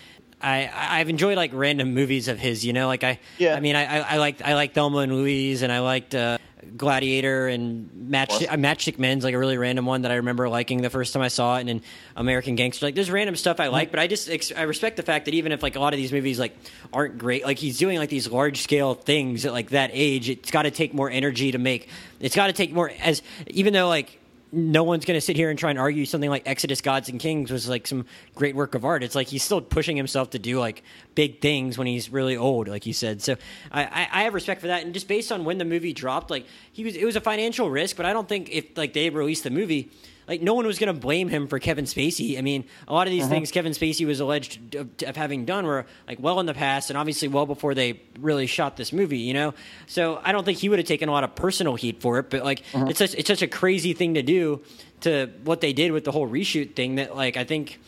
[0.44, 3.54] I, I've enjoyed like random movies of his, you know, like I, yeah.
[3.54, 6.38] I mean, I, I, I liked, I liked Thelma and Louise and I liked, uh,
[6.76, 10.82] Gladiator and Match uh, Matchstick Men's like a really random one that I remember liking
[10.82, 11.82] the first time I saw it, and then
[12.16, 12.86] American Gangster.
[12.86, 15.52] Like there's random stuff I like, but I just I respect the fact that even
[15.52, 16.56] if like a lot of these movies like
[16.92, 20.50] aren't great, like he's doing like these large scale things at like that age, it's
[20.50, 21.88] got to take more energy to make.
[22.20, 24.18] It's got to take more as even though like
[24.54, 27.18] no one's going to sit here and try and argue something like Exodus Gods and
[27.18, 29.02] Kings was like some great work of art.
[29.02, 30.82] It's like he's still pushing himself to do like
[31.14, 33.22] big things when he's really old, like you said.
[33.22, 33.36] So
[33.72, 34.84] I, I, I have respect for that.
[34.84, 37.68] And just based on when the movie dropped, like he was, it was a financial
[37.68, 39.90] risk, but I don't think if like they released the movie,
[40.28, 42.38] like no one was going to blame him for Kevin Spacey.
[42.38, 43.30] I mean, a lot of these uh-huh.
[43.30, 46.90] things Kevin Spacey was alleged of, of, having done were like well in the past,
[46.90, 49.18] and obviously well before they really shot this movie.
[49.18, 49.54] You know,
[49.86, 52.30] so I don't think he would have taken a lot of personal heat for it.
[52.30, 52.86] But like, uh-huh.
[52.88, 54.62] it's such it's such a crazy thing to do
[55.00, 57.78] to what they did with the whole reshoot thing that like I think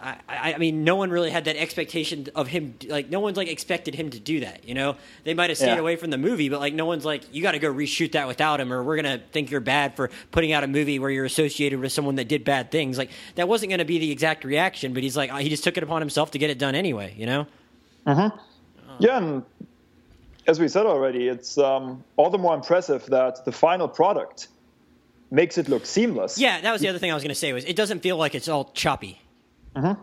[0.00, 2.74] I, I, mean, no one really had that expectation of him.
[2.86, 4.66] Like, no one's like expected him to do that.
[4.68, 5.78] You know, they might have stayed yeah.
[5.78, 8.28] away from the movie, but like, no one's like, you got to go reshoot that
[8.28, 11.24] without him, or we're gonna think you're bad for putting out a movie where you're
[11.24, 12.96] associated with someone that did bad things.
[12.96, 14.94] Like, that wasn't going to be the exact reaction.
[14.94, 17.14] But he's like, he just took it upon himself to get it done anyway.
[17.16, 17.46] You know.
[18.06, 18.30] Uh-huh.
[19.00, 19.44] Yeah, and
[20.46, 24.48] as we said already, it's um, all the more impressive that the final product
[25.30, 26.38] makes it look seamless.
[26.38, 28.16] Yeah, that was the other thing I was going to say was it doesn't feel
[28.16, 29.20] like it's all choppy.
[29.74, 30.00] Mm-hmm.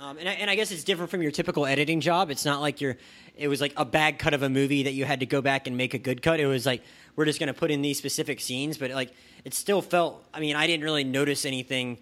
[0.00, 2.30] Um, and, I, and I guess it's different from your typical editing job.
[2.30, 2.96] It's not like you're.
[3.36, 5.66] It was like a bad cut of a movie that you had to go back
[5.66, 6.40] and make a good cut.
[6.40, 6.82] It was like
[7.16, 9.12] we're just going to put in these specific scenes, but like
[9.44, 10.24] it still felt.
[10.32, 11.98] I mean, I didn't really notice anything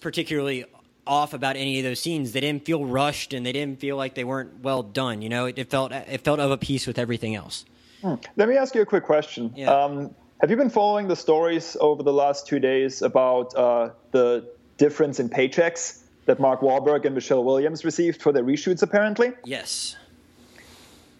[0.00, 0.64] particularly
[1.06, 2.32] off about any of those scenes.
[2.32, 5.22] They didn't feel rushed, and they didn't feel like they weren't well done.
[5.22, 7.64] You know, it, it felt it felt of a piece with everything else.
[8.02, 8.14] Hmm.
[8.36, 9.52] Let me ask you a quick question.
[9.56, 9.72] Yeah.
[9.72, 14.48] Um, have you been following the stories over the last two days about uh, the
[14.78, 19.32] difference in paychecks that Mark Wahlberg and Michelle Williams received for their reshoots, apparently?
[19.44, 19.96] Yes.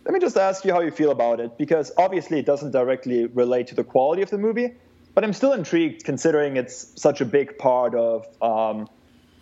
[0.04, 3.26] Let me just ask you how you feel about it, because obviously it doesn't directly
[3.26, 4.72] relate to the quality of the movie,
[5.14, 8.88] but I'm still intrigued considering it's such a big part of um,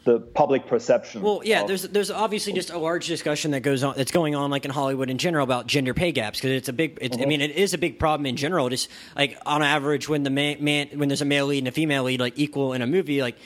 [0.05, 1.23] the public perception.
[1.23, 4.35] Well, yeah, of, there's there's obviously just a large discussion that goes on that's going
[4.35, 6.99] on like in Hollywood in general about gender pay gaps because it's a big.
[7.01, 7.25] It's, mm-hmm.
[7.25, 8.69] I mean, it is a big problem in general.
[8.69, 11.73] Just like on average, when the man, man when there's a male lead and a
[11.73, 13.37] female lead like equal in a movie, like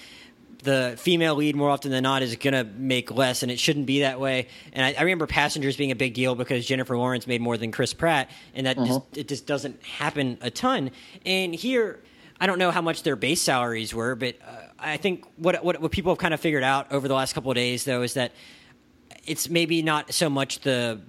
[0.63, 3.87] the female lead more often than not is going to make less, and it shouldn't
[3.87, 4.49] be that way.
[4.73, 7.71] And I, I, remember Passengers being a big deal because Jennifer Lawrence made more than
[7.71, 9.21] Chris Pratt, and that just, mm-hmm.
[9.21, 10.91] it just doesn't happen a ton.
[11.25, 12.01] And here,
[12.41, 15.81] I don't know how much their base salaries were, but uh, I think what, what
[15.81, 18.15] what people have kind of figured out over the last couple of days, though, is
[18.15, 18.33] that
[19.27, 21.01] it's maybe not so much the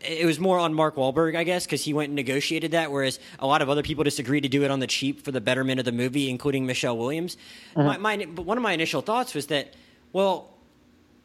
[0.00, 3.18] it was more on Mark Wahlberg, I guess, because he went and negotiated that, whereas
[3.38, 5.40] a lot of other people just agreed to do it on the cheap for the
[5.40, 7.36] betterment of the movie, including Michelle Williams.
[7.76, 8.02] Mm-hmm.
[8.02, 9.74] My, my, but one of my initial thoughts was that,
[10.12, 10.54] well,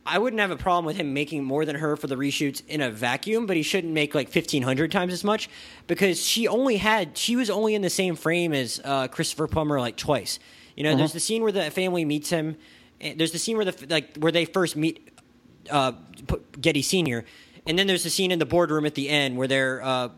[0.05, 2.79] I wouldn't have a problem with him making more than her for the reshoots in
[2.79, 5.49] a vacuum, but he shouldn't make like fifteen hundred times as much
[5.88, 9.79] because she only had she was only in the same frame as uh, Christopher Plummer
[9.79, 10.38] like twice.
[10.75, 10.99] You know, mm-hmm.
[10.99, 12.55] there's the scene where the family meets him.
[12.99, 15.09] There's the scene where the like where they first meet
[15.71, 15.93] uh,
[16.61, 17.25] Getty Senior,
[17.65, 20.10] and then there's the scene in the boardroom at the end where they're uh,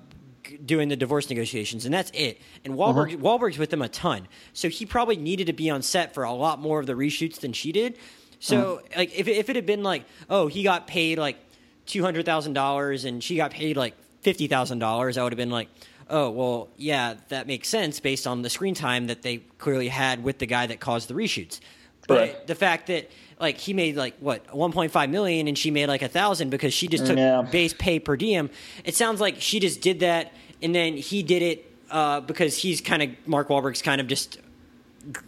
[0.66, 2.40] doing the divorce negotiations, and that's it.
[2.64, 3.18] And Wahlberg, Uh-huh.
[3.18, 6.32] Wahlberg's with them a ton, so he probably needed to be on set for a
[6.34, 7.98] lot more of the reshoots than she did.
[8.40, 8.82] So, Uh-huh.
[8.98, 11.38] like, if if it had been like, oh, he got paid like
[11.86, 15.38] two hundred thousand dollars, and she got paid like fifty thousand dollars, I would have
[15.38, 15.70] been like,
[16.10, 20.24] oh, well, yeah, that makes sense based on the screen time that they clearly had
[20.24, 21.60] with the guy that caused the reshoots.
[22.08, 22.48] But Right.
[22.48, 26.08] the fact that like he made like what 1.5 million and she made like a
[26.08, 27.42] thousand because she just took Yeah.
[27.44, 28.50] base pay per diem.
[28.84, 32.82] It sounds like she just did that and then he did it uh, because he's
[32.82, 34.40] kind of Mark Wahlberg's kind of just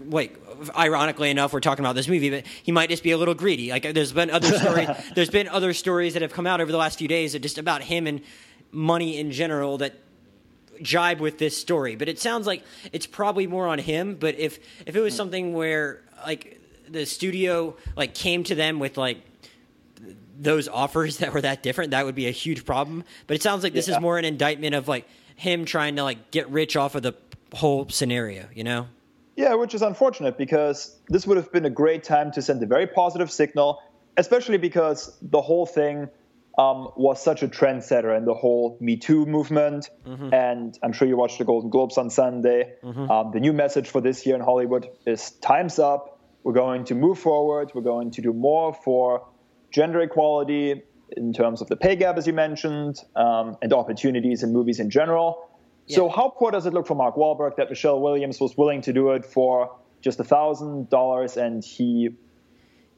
[0.07, 0.35] like
[0.77, 3.69] Ironically enough, we're talking about this movie, but he might just be a little greedy.
[3.69, 4.89] Like there's been other stories.
[5.15, 7.57] there's been other stories that have come out over the last few days that just
[7.57, 8.19] about him and
[8.73, 9.93] money in general that
[10.81, 11.95] jibe with this story.
[11.95, 14.15] But it sounds like it's probably more on him.
[14.15, 16.58] But if if it was something where like
[16.91, 19.21] the studio like came to them with like
[20.39, 23.03] those offers that were that different, that would be a huge problem.
[23.27, 23.95] But it sounds like this Yeah.
[23.95, 27.13] is more an indictment of like him trying to like get rich off of the
[27.53, 28.45] whole scenario.
[28.53, 28.87] You know?
[29.35, 32.65] Yeah, which is unfortunate because this would have been a great time to send a
[32.65, 33.81] very positive signal,
[34.17, 36.09] especially because the whole thing
[36.57, 39.89] um, was such a trendsetter in the whole Me Too movement.
[40.05, 42.73] And I'm sure you watched the Golden Globes on Sunday.
[42.83, 46.18] Um, the new message for this year in Hollywood is time's up.
[46.43, 47.71] We're going to move forward.
[47.73, 49.27] We're going to do more for
[49.71, 50.83] gender equality
[51.17, 54.89] in terms of the pay gap, as you mentioned, um, and opportunities in movies in
[54.89, 55.49] general.
[55.87, 58.93] So how poor does it look for Mark Wahlberg that Michelle Williams was willing to
[58.93, 62.09] do it for just a thousand dollars and he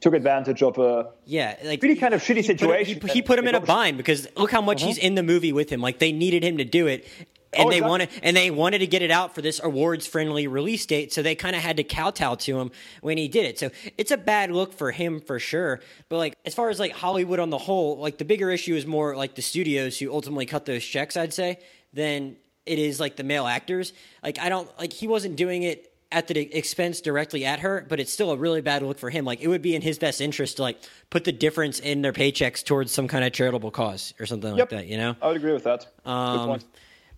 [0.00, 3.22] took advantage of a Yeah, like Really kind of shitty he put- situation he, he
[3.22, 5.80] put him in a bind because look how much he's in the movie with him.
[5.80, 7.06] Like they needed him to do it,
[7.54, 7.90] and Oh, they exactly.
[7.90, 11.12] wanted and they wanted to get it out for this awards friendly release date.
[11.12, 12.70] So they kind of had to kowtow to him
[13.02, 13.58] when he did it.
[13.58, 15.80] So it's a bad look for him for sure.
[16.08, 18.86] But like as far as like Hollywood on the whole, like the bigger issue is
[18.86, 21.16] more like the studios who ultimately cut those checks.
[21.16, 21.58] I'd say
[21.92, 23.92] than it is like the male actors.
[24.22, 27.98] Like I don't like he wasn't doing it at the expense directly at her, but
[27.98, 29.24] it's still a really bad look for him.
[29.24, 30.78] Like it would be in his best interest to like
[31.10, 34.68] put the difference in their paychecks towards some kind of charitable cause or something like
[34.70, 34.86] that.
[34.86, 35.16] You know.
[35.22, 35.86] I would agree with that.
[36.04, 36.64] Good Um, point.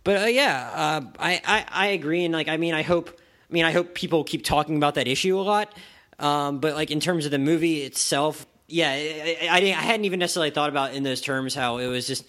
[0.04, 3.10] But uh, yeah, uh, I, I I agree, and like I mean, I hope
[3.50, 5.74] I mean I hope people keep talking about that issue a lot.
[6.18, 9.82] Um, but like in terms of the movie itself, yeah, I, I, I didn't- I
[9.82, 12.24] hadn't even necessarily thought about in those terms how it was just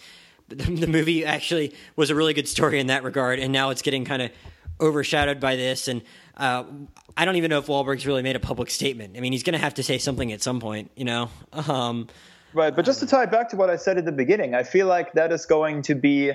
[0.48, 3.82] the, the movie actually was a really good story in that regard, and now it's
[3.84, 4.32] getting kind of
[4.82, 5.88] overshadowed by this.
[5.88, 6.02] And
[6.38, 6.64] uh,
[7.16, 9.16] I don't even know if Wahlberg's really made a public statement.
[9.18, 11.30] I mean, he's going to have to say something at some point, you know.
[11.54, 12.08] Um,
[12.54, 14.88] Right, but just to tie back to what I said at the beginning, I feel
[14.88, 16.32] like that is going to be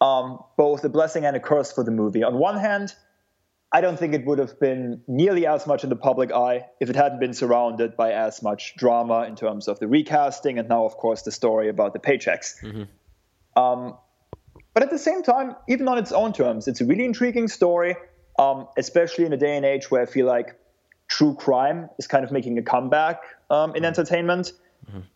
[0.00, 2.22] um, both a blessing and a curse for the movie.
[2.22, 2.94] On one hand,
[3.72, 6.90] I don't think it would have been nearly as much in the public eye if
[6.90, 10.84] it hadn't been surrounded by as much drama in terms of the recasting and now,
[10.84, 12.54] of course, the story about the paychecks.
[13.56, 13.96] Um,
[14.74, 17.94] but at the same time, even on its own terms, it's a really intriguing story,
[18.38, 20.58] um, especially in a day and age where I feel like
[21.08, 24.52] true crime is kind of making a comeback um, in entertainment.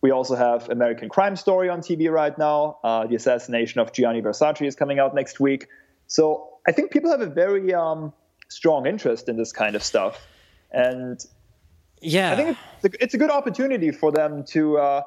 [0.01, 2.77] We also have American Crime Story on TV right now.
[2.83, 5.67] Uh, the assassination of Gianni Versace is coming out next week.
[6.07, 8.13] So I think people have a very um,
[8.47, 10.25] strong interest in this kind of stuff.
[10.71, 11.23] And
[12.01, 15.01] yeah, I think it's a, it's a good opportunity for them to uh,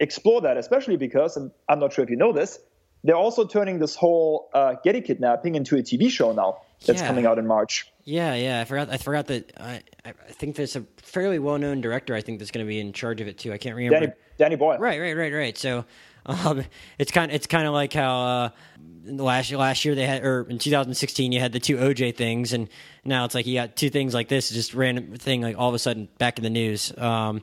[0.00, 2.58] explore that, especially because, and I'm not sure if you know this,
[3.04, 7.06] they're also turning this whole uh, Getty kidnapping into a TV show now that's Yeah.
[7.06, 7.90] coming out in March.
[8.04, 8.60] Yeah, yeah.
[8.60, 8.90] I forgot.
[8.90, 9.52] I forgot that.
[9.58, 12.14] I, I think there's a fairly well-known director.
[12.14, 13.52] I think that's going to be in charge of it too.
[13.52, 13.98] I can't remember.
[14.06, 14.78] Danny, Danny Boyle.
[14.78, 15.58] Right, right, right, right.
[15.58, 15.84] So,
[16.26, 16.62] um,
[16.98, 17.32] it's kind.
[17.32, 18.48] It's kind of like how uh,
[19.06, 22.68] last last year they had, or in 2016 you had the two OJ things, and
[23.04, 25.74] now it's like you got two things like this, just random thing, like all of
[25.74, 26.96] a sudden back in the news.
[26.96, 27.42] Um,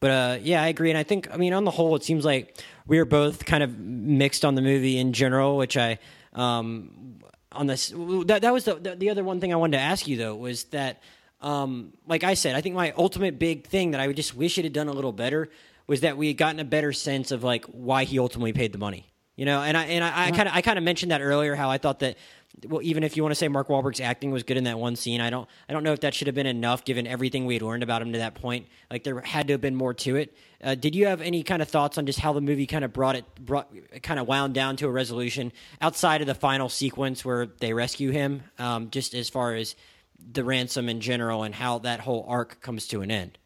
[0.00, 2.24] but uh, yeah, I agree, and I think, I mean, on the whole, it seems
[2.24, 5.98] like we are both kind of mixed on the movie in general, which I.
[6.34, 7.17] Um,
[7.58, 7.92] on this
[8.26, 10.34] that, that was the, the the other one thing I wanted to ask you though
[10.34, 11.02] was that
[11.40, 14.58] um like I said I think my ultimate big thing that I would just wish
[14.58, 15.50] it had done a little better
[15.86, 18.78] was that we had gotten a better sense of like why he ultimately paid the
[18.78, 19.62] money you know?
[19.62, 22.00] And I and I kind of I kind of mentioned that earlier how I thought
[22.00, 22.16] that
[22.66, 24.96] well even if you want to say Mark Wahlberg's acting was good in that one
[24.96, 27.54] scene I don't I don't know if that should have been enough given everything we
[27.54, 28.66] had learned about him to that point.
[28.90, 30.36] Like there had to have been more to it.
[30.62, 32.92] Uh, did you have any kind of thoughts on just how the movie kind of
[32.92, 37.24] brought it brought kind of wound down to a resolution outside of the final sequence
[37.24, 39.76] where they rescue him um, just as far as
[40.32, 43.38] the ransom in general and how that whole arc comes to an end?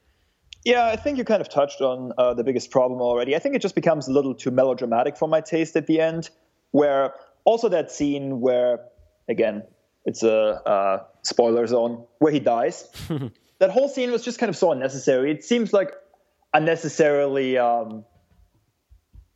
[0.64, 3.34] Yeah, I think you kind of touched on uh, the biggest problem already.
[3.34, 6.30] I think it just becomes a little too melodramatic for my taste at the end,
[6.70, 8.80] where also that scene where,
[9.28, 9.62] again,
[10.04, 12.88] it's a uh, spoiler zone, where he dies.
[13.58, 15.30] that whole scene was just kind of so unnecessary.
[15.30, 15.92] It seems like
[16.52, 18.04] unnecessarily um,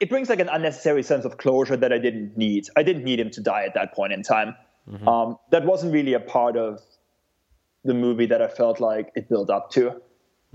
[0.01, 2.67] it brings like an unnecessary sense of closure that I didn't need.
[2.77, 4.55] I didn't need him to die at that point in time.
[4.91, 5.09] Mm-hmm.
[5.09, 6.81] Um, that wasn't really a part of
[7.85, 10.01] the movie that I felt like it built up to.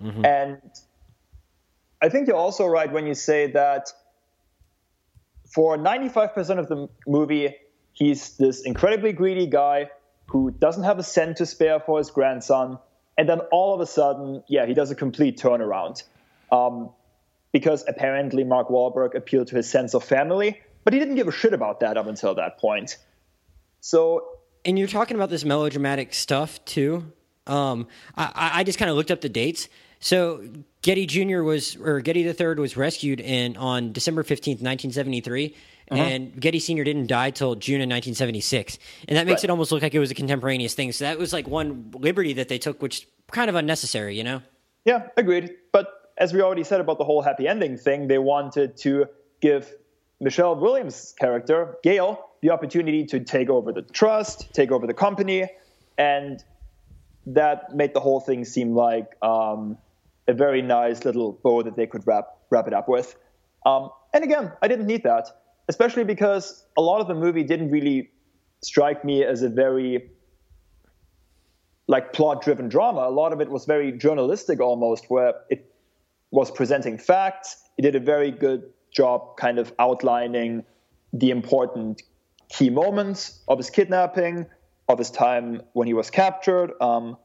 [0.02, 0.26] Mm-hmm.
[0.26, 0.62] And
[2.02, 3.92] I think you're also right when you say that
[5.54, 7.56] for 95% of the movie,
[7.94, 9.90] he's this incredibly greedy guy
[10.28, 12.80] who doesn't have a cent to spare for his grandson.
[13.18, 16.04] And then all of a sudden, yeah, he does a complete turnaround.
[16.52, 16.92] Um,
[17.52, 21.32] because apparently Mark Wahlberg appealed to his sense of family, but he didn't give a
[21.32, 22.98] shit about that up until that point.
[23.82, 24.26] So.
[24.64, 27.12] And you're talking about this melodramatic stuff too.
[27.48, 29.68] Um, I, I just kind of looked up the dates.
[30.00, 30.44] So
[30.82, 31.44] Getty Jr.
[31.44, 35.56] was, or Getty III was rescued in on December 15th, 1973.
[35.92, 36.02] Uh-huh.
[36.02, 36.84] And Getty Sr.
[36.84, 38.80] didn't die till June of 1976.
[39.08, 39.46] And that makes right.
[39.46, 40.92] it almost look like it was a contemporaneous thing.
[40.92, 44.42] So that was like one liberty that they took, which kind of unnecessary, you know?
[44.86, 45.52] Yeah, agreed.
[45.72, 49.08] But as we already said about the whole happy ending thing, they wanted to
[49.42, 49.72] give
[50.20, 55.50] Michelle Williams' character, Gail, the opportunity to take over the trust, take over the company,
[55.98, 56.44] and
[57.26, 59.78] that made the whole thing seem like um,
[60.28, 63.16] a very nice little bow that they could wrap wrap it up with.
[63.66, 65.30] Um, and again, I didn't need that,
[65.68, 68.10] especially because a lot of the movie didn't really
[68.62, 70.10] strike me as a very
[71.88, 73.02] like plot driven drama.
[73.02, 75.74] A lot of it was very journalistic almost, where it
[76.32, 77.64] was presenting facts.
[77.78, 80.64] It did a very good job kind of outlining
[81.14, 82.04] the important
[82.50, 84.46] key moments of his kidnapping,
[84.88, 87.18] of his time when he was captured, um,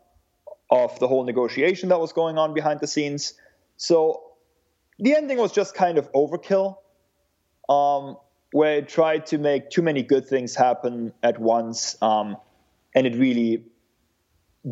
[0.70, 3.34] of the whole negotiation that was going on behind the scenes.
[3.76, 4.22] So
[4.98, 6.76] the ending was just kind of overkill,
[7.68, 8.16] um,
[8.52, 12.36] where it tried to make too many good things happen at once, um,
[12.94, 13.64] and it really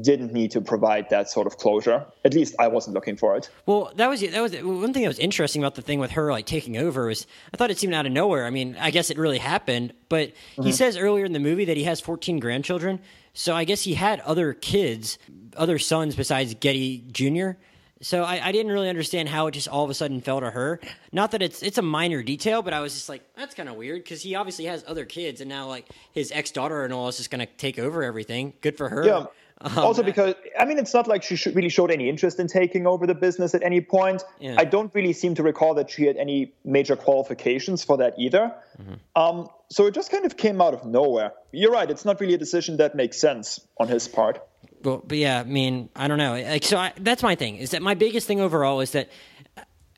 [0.00, 2.04] didn't need to provide that sort of closure.
[2.24, 3.48] At least I wasn't looking for it.
[3.66, 6.33] Well, that was that was one thing that was interesting about the thing with her
[6.33, 8.44] like taking over was I thought it seemed out of nowhere.
[8.44, 10.62] I mean, I guess it really happened, but mm-hmm.
[10.62, 13.00] he says earlier in the movie that he has 14 grandchildren.
[13.35, 15.18] So I guess he had other kids,
[15.57, 17.53] other sons besides Getty Jr.
[18.01, 20.51] So I, I, didn't really understand how it just all of a sudden fell to
[20.51, 20.79] her.
[21.12, 23.77] Not that it's it's a minor detail, but I was just like, that's kind of
[23.77, 27.09] weird because he obviously has other kids, and now like his ex daughter and all
[27.09, 28.53] is just going to take over everything.
[28.61, 29.07] Good for her.
[29.07, 29.27] Yeah.
[29.61, 32.87] Um, also, because I mean, it's not like she really showed any interest in taking
[32.87, 34.23] over the business at any point.
[34.40, 34.57] Yeah.
[34.59, 38.55] I don't really seem to recall that she had any major qualifications for that either.
[38.83, 38.95] Mm-hmm.
[39.17, 41.33] Um, so it just kind of came out of nowhere.
[41.53, 44.43] You're right; it's not really a decision that makes sense on his part.
[44.85, 46.35] Well, but yeah, I mean, I don't know.
[46.35, 47.57] Like, so I, that's my thing.
[47.57, 49.11] Is that my biggest thing overall is that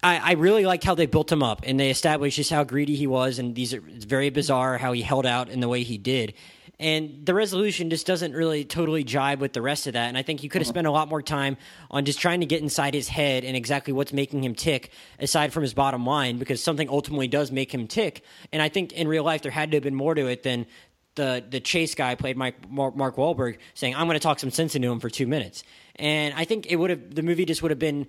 [0.03, 2.95] I, I, really liked how they built him up and they established just how greedy
[2.95, 5.83] he was, and these are it's very bizarre how he held out in the way
[5.83, 6.35] he did
[6.79, 10.09] and the resolution just doesn't really totally jibe with the rest of that.
[10.09, 10.75] And I think you could have uh-huh.
[10.75, 11.57] spent a lot more time
[11.91, 15.55] on just trying to get inside his head and exactly what's making him tick, aside
[15.55, 18.23] from his bottom line, because something ultimately does make him tick.
[18.53, 20.67] And I think in real life there had to have been more to it than
[21.17, 24.75] the the chase guy played Mike Mark Wahlberg saying, "I'm going to talk some sense
[24.75, 25.65] into him for two minutes."
[25.97, 28.07] And I think it would have the movie just would have been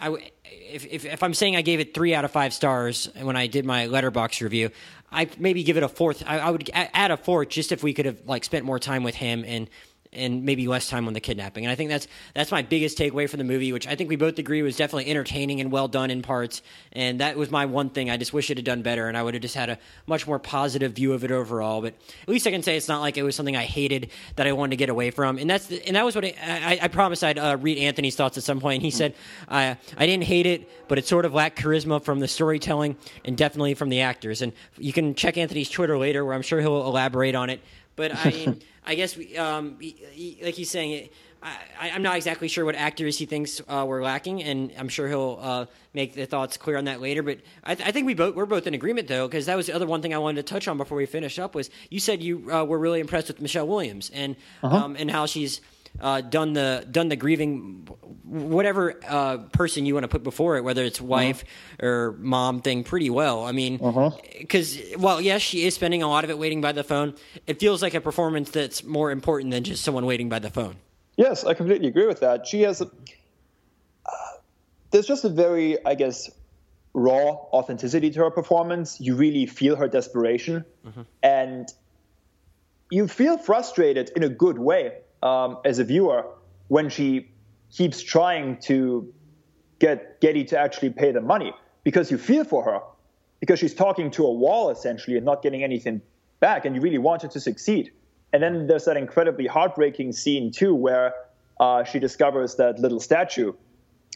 [0.00, 0.10] I,
[0.44, 3.46] if, if, if, I'm saying I gave it three out of five stars when I
[3.46, 4.70] did my Letterboxd review,
[5.12, 6.22] I maybe give it a fourth.
[6.26, 9.04] I, I would add a fourth just if we could have like spent more time
[9.04, 9.70] with him and
[10.14, 11.64] and maybe less time on the kidnapping.
[11.64, 14.16] And I think that's that's my biggest takeaway from the movie, which I think we
[14.16, 16.62] both agree was definitely entertaining and well done in parts.
[16.92, 18.10] And that was my one thing.
[18.10, 20.26] I just wish it had done better, and I would have just had a much
[20.26, 21.82] more positive view of it overall.
[21.82, 24.46] But at least I can say it's not like it was something I hated that
[24.46, 25.38] I wanted to get away from.
[25.38, 28.16] And that's the, and that was what I, I, I promised I'd uh, read Anthony's
[28.16, 28.82] thoughts at some point.
[28.82, 29.14] He said
[29.48, 33.36] I I didn't hate it, but it sort of lacked charisma from the storytelling and
[33.36, 34.42] definitely from the actors.
[34.42, 37.60] And you can check Anthony's Twitter later, where I'm sure he'll elaborate on it.
[37.96, 41.08] But I mean, I guess we, um, he, he, like he's saying,
[41.78, 45.08] I, am not exactly sure what actors he thinks uh, we're lacking, and I'm sure
[45.08, 47.22] he'll uh, make the thoughts clear on that later.
[47.22, 49.66] But I, th- I think we both we're both in agreement though, because that was
[49.66, 52.00] the other one thing I wanted to touch on before we finish up was you
[52.00, 54.74] said you uh, were really impressed with Michelle Williams and uh-huh.
[54.74, 55.60] um, and how she's
[56.00, 57.86] uh, done the done the grieving,
[58.24, 61.06] whatever uh, person you want to put before it, whether it's uh-huh.
[61.06, 61.86] wife uh-huh.
[61.86, 63.44] or mom thing, pretty well.
[63.44, 63.78] I mean,
[64.38, 64.96] because uh-huh.
[64.98, 67.14] well, yes, she is spending a lot of it waiting by the phone.
[67.46, 70.76] It feels like a performance that's more important than just someone waiting by the phone.
[71.16, 72.46] Yes, I completely agree with that.
[72.46, 72.80] She has.
[72.80, 74.10] A, uh,
[74.90, 76.30] there's just a very, I guess,
[76.92, 79.00] raw authenticity to her performance.
[79.00, 81.02] You really feel her desperation, mm-hmm.
[81.22, 81.72] and
[82.90, 86.26] you feel frustrated in a good way um, as a viewer
[86.68, 87.30] when she
[87.72, 89.12] keeps trying to
[89.80, 91.52] get Getty to actually pay the money
[91.82, 92.80] because you feel for her
[93.40, 96.00] because she's talking to a wall essentially and not getting anything
[96.40, 97.90] back and you really want her to succeed.
[98.32, 101.14] And then there's that incredibly heartbreaking scene too where
[101.58, 103.52] uh, she discovers that little statue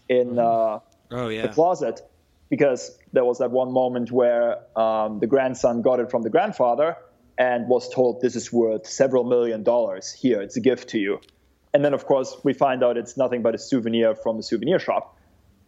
[0.09, 0.39] in mm-hmm.
[0.39, 1.43] uh, oh, yeah.
[1.43, 2.01] the closet
[2.49, 6.97] because there was that one moment where um, the grandson got it from the grandfather
[7.39, 10.13] and was told this is worth several million dollars.
[10.13, 11.21] Here, it's a gift to you.
[11.73, 14.79] And then, of course, we find out it's nothing but a souvenir from a souvenir
[14.81, 15.17] shop.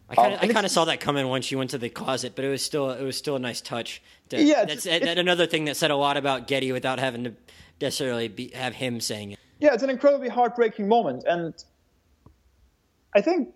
[0.09, 1.89] I kind of, um, I kind of saw that coming once she went to the
[1.89, 4.01] closet, but it was still it was still a nice touch.
[4.29, 7.33] To, yeah, that's another thing that said a lot about Getty without having to
[7.79, 9.39] necessarily be, have him saying it.
[9.59, 11.53] Yeah, it's an incredibly heartbreaking moment, and
[13.15, 13.53] I think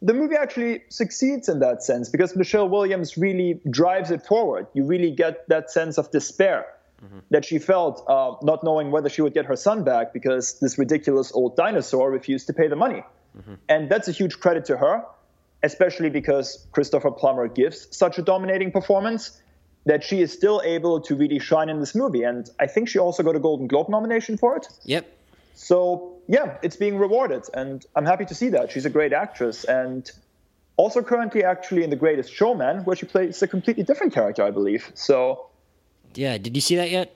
[0.00, 4.68] the movie actually succeeds in that sense because Michelle Williams really drives it forward.
[4.74, 6.66] You really get that sense of despair
[7.04, 7.18] mm-hmm.
[7.30, 10.78] that she felt, uh, not knowing whether she would get her son back because this
[10.78, 13.02] ridiculous old dinosaur refused to pay the money.
[13.36, 13.54] Mm-hmm.
[13.68, 15.04] And that's a huge credit to her,
[15.62, 19.40] especially because Christopher Plummer gives such a dominating performance
[19.86, 22.22] that she is still able to really shine in this movie.
[22.22, 24.66] And I think she also got a Golden Globe nomination for it.
[24.84, 25.06] Yep.
[25.54, 28.70] So yeah, it's being rewarded, and I'm happy to see that.
[28.70, 30.08] She's a great actress, and
[30.76, 34.50] also currently actually in The Greatest Showman, where she plays a completely different character, I
[34.50, 34.92] believe.
[34.94, 35.48] So
[36.14, 37.14] yeah, did you see that yet?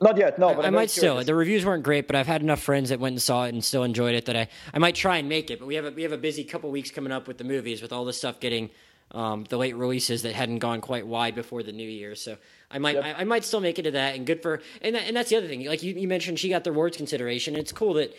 [0.00, 0.48] Not yet, no.
[0.48, 1.22] I, I might still.
[1.22, 3.64] The reviews weren't great, but I've had enough friends that went and saw it and
[3.64, 5.60] still enjoyed it that I, I might try and make it.
[5.60, 7.80] But we have a, we have a busy couple weeks coming up with the movies,
[7.80, 8.70] with all the stuff getting
[9.12, 12.16] um, the late releases that hadn't gone quite wide before the new year.
[12.16, 12.36] So
[12.70, 13.04] I might yep.
[13.04, 15.30] I, I, might still make it to that, and good for and that, and that's
[15.30, 15.64] the other thing.
[15.66, 17.54] Like you, you mentioned, she got the awards consideration.
[17.54, 18.14] It's cool that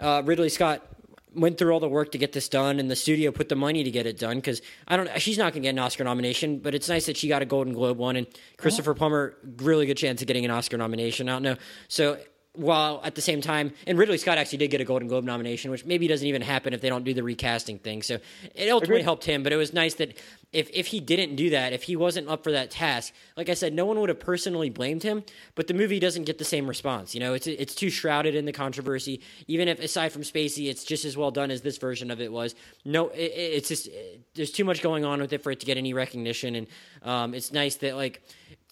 [0.00, 0.86] uh, Ridley Scott
[1.36, 3.84] went through all the work to get this done, and the studio put the money
[3.84, 4.36] to get it done.
[4.36, 7.16] Because I don't, she's not going to get an Oscar nomination, but it's nice that
[7.16, 8.26] she got a Golden Globe one, and
[8.56, 8.94] Christopher oh.
[8.94, 11.28] Plummer really good chance of getting an Oscar nomination.
[11.28, 11.56] I don't know,
[11.88, 12.18] so
[12.56, 15.70] while at the same time, and Ridley Scott actually did get a Golden Globe nomination,
[15.70, 18.02] which maybe doesn't even happen if they don't do the recasting thing.
[18.02, 18.18] So
[18.54, 19.04] it ultimately Agreed.
[19.04, 20.16] helped him, but it was nice that
[20.52, 23.54] if, if he didn't do that, if he wasn't up for that task, like I
[23.54, 26.66] said, no one would have personally blamed him, but the movie doesn't get the same
[26.66, 27.14] response.
[27.14, 29.20] You know, it's it's too shrouded in the controversy.
[29.48, 32.32] Even if aside from Spacey, it's just as well done as this version of it
[32.32, 32.54] was.
[32.84, 33.88] No, it, it's just
[34.34, 36.66] there's too much going on with it for it to get any recognition, and
[37.02, 38.22] um, it's nice that like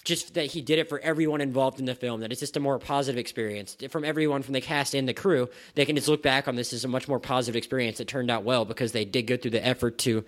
[0.04, 2.60] just that he did it for everyone involved in the film, that it's just a
[2.60, 5.48] more positive experience from everyone from the cast and the crew.
[5.74, 8.30] They can just look back on this as a much more positive experience that turned
[8.30, 10.24] out well because they did go through the effort to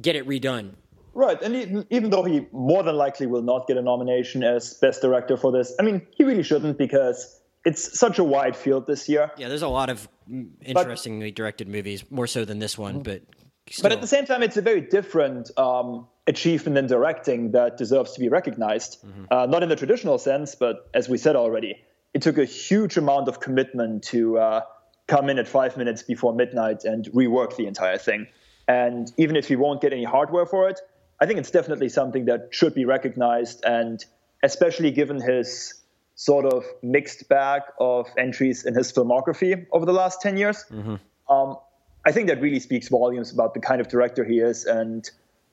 [0.00, 0.74] get it redone.
[1.14, 5.02] Right, and even though he more than likely will not get a nomination as best
[5.02, 9.08] director for this, I mean, he really shouldn't because it's such a wide field this
[9.08, 9.30] year.
[9.36, 12.94] Yeah, there's a lot of mm, interestingly but, directed movies, more so than this one,
[12.94, 13.02] mm-hmm.
[13.02, 13.22] but.
[13.70, 13.84] Still.
[13.84, 18.12] But at the same time, it's a very different um, achievement in directing that deserves
[18.12, 19.02] to be recognized.
[19.04, 19.24] Mm-hmm.
[19.30, 21.76] Uh, not in the traditional sense, but as we said already,
[22.12, 24.60] it took a huge amount of commitment to uh,
[25.06, 28.26] come in at five minutes before midnight and rework the entire thing.
[28.68, 30.80] And even if he won't get any hardware for it,
[31.20, 33.64] I think it's definitely something that should be recognized.
[33.64, 34.04] And
[34.42, 35.74] especially given his
[36.14, 40.96] sort of mixed bag of entries in his filmography over the last 10 years, mm-hmm.
[41.32, 41.56] um,
[42.04, 45.08] I think that really speaks volumes about the kind of director he is and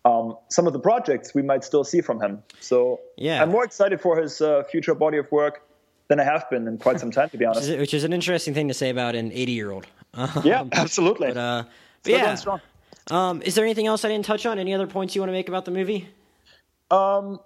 [0.05, 2.41] um, some of the projects we might still see from him.
[2.59, 3.41] So yeah.
[3.41, 5.63] I'm more excited for his uh, future body of work
[6.07, 7.61] than I have been in quite some time, to be honest.
[7.61, 9.85] which, is, which is an interesting thing to say about an 80 year old.
[10.43, 11.29] yeah, absolutely.
[11.29, 11.63] But, uh,
[12.03, 12.37] but yeah.
[13.11, 14.59] Um, is there anything else I didn't touch on?
[14.59, 16.07] Any other points you want to make about the movie?
[16.91, 17.39] Um,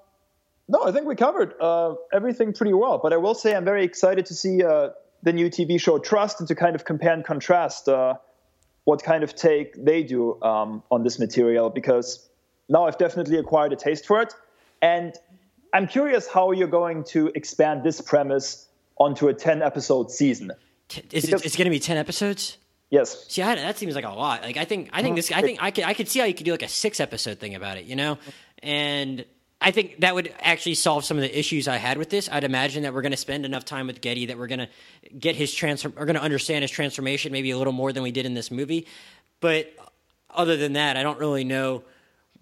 [0.68, 3.00] no, I think we covered uh, everything pretty well.
[3.02, 4.90] But I will say I'm very excited to see uh,
[5.22, 8.16] the new TV show Trust and to kind of compare and contrast uh,
[8.86, 12.30] what kind of take they do um, on this material because
[12.70, 14.34] now I've definitely acquired a taste for it.
[14.82, 15.14] And
[15.74, 18.68] I'm curious how you're going to expand this premise
[18.98, 20.52] onto a 10 episode season.
[21.12, 22.58] Is it, it's going to be 10 episodes?
[22.90, 23.26] Yes.
[23.28, 24.44] See, I, that seems like a lot.
[24.44, 26.34] Like, I think, I think this, I think I could, I could see how you
[26.36, 28.20] could do like a six episode thing about it, you know?
[28.62, 29.26] And
[29.64, 32.28] I think that would actually solve some of the issues I had with this.
[32.30, 34.70] I'd imagine that we're going to spend enough time with Getty that we're going to
[35.18, 38.12] get his transform, we're going to understand his transformation maybe a little more than we
[38.12, 38.86] did in this movie.
[39.40, 39.74] But
[40.30, 41.84] other than that, I don't really know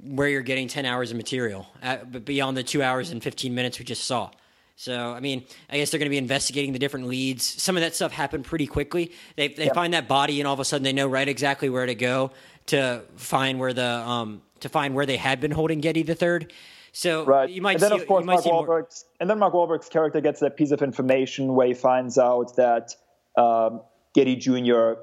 [0.04, 3.54] where you're getting 10 hours of material at, but beyond the two hours and 15
[3.54, 4.32] minutes we just saw.
[4.76, 7.46] So, I mean, I guess they're going to be investigating the different leads.
[7.46, 9.12] Some of that stuff happened pretty quickly.
[9.36, 11.86] They, they find that body, and all of a sudden they know right exactly where
[11.86, 12.32] to go
[12.68, 16.52] to find where the um, to find where they had been holding Getty the third.
[16.94, 17.50] So right.
[17.50, 20.42] you might and then see, of course Mark Wahlberg's and then Mark Wahlberg's character gets
[20.42, 22.96] that piece of information where he finds out that
[23.38, 23.82] um,
[24.14, 24.94] Getty Jr.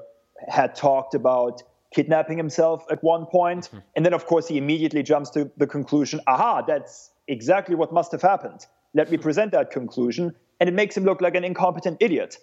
[0.47, 1.63] had talked about
[1.93, 3.65] kidnapping himself at one point.
[3.65, 3.77] Mm-hmm.
[3.95, 8.11] And then, of course, he immediately jumps to the conclusion aha, that's exactly what must
[8.11, 8.65] have happened.
[8.93, 10.35] Let me present that conclusion.
[10.59, 12.37] And it makes him look like an incompetent idiot.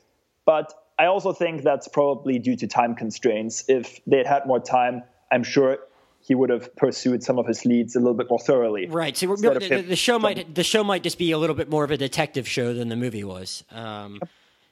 [0.45, 3.65] But I also think that's probably due to time constraints.
[3.69, 5.79] If they'd had more time, I'm sure
[6.27, 8.87] he would have pursued some of his leads a little bit more thoroughly.
[8.87, 9.17] Right.
[9.17, 11.91] So the, the, show might the show might just be a little bit more of
[11.91, 13.65] a detective show than the movie was.
[13.71, 14.21] Um,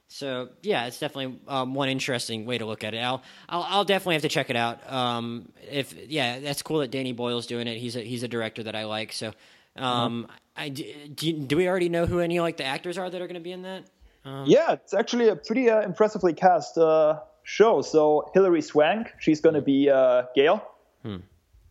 [0.08, 2.98] So yeah, it's definitely um, one interesting way to look at it.
[2.98, 4.92] I'll, I'll, I'll definitely have to check it out.
[4.92, 7.78] Um, if yeah, that's cool that Danny Boyle's doing it.
[7.78, 9.12] He's a he's a director that I like.
[9.12, 9.32] So,
[9.76, 13.26] um, I do, do we already know who any like the actors are that are
[13.26, 13.84] going to be in that?
[14.24, 17.82] Um, yeah, it's actually a pretty uh, impressively cast uh, show.
[17.82, 20.64] So Hilary Swank, she's going to be uh, Gail,
[21.02, 21.16] hmm.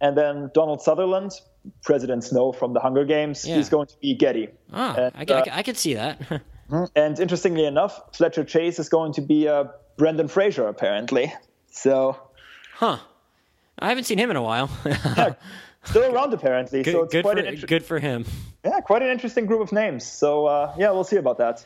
[0.04, 1.32] And then Donald Sutherland,
[1.82, 3.56] President Snow from the Hunger Games, yeah.
[3.56, 4.50] he's going to be Getty.
[4.74, 6.20] Ah, and, I, I, uh, I could see that.
[6.70, 6.86] Hmm.
[6.96, 9.66] and interestingly enough, Fletcher Chase is going to be uh,
[9.98, 11.32] Brendan Fraser apparently.
[11.70, 12.18] So,
[12.74, 13.00] huh?
[13.78, 14.70] I haven't seen him in a while.
[14.86, 15.34] yeah,
[15.84, 16.82] still around apparently.
[16.82, 18.26] Good, so it's good quite for, inter- good for him.
[18.64, 20.06] Yeah, quite an interesting group of names.
[20.06, 21.66] So uh, yeah, we'll see about that.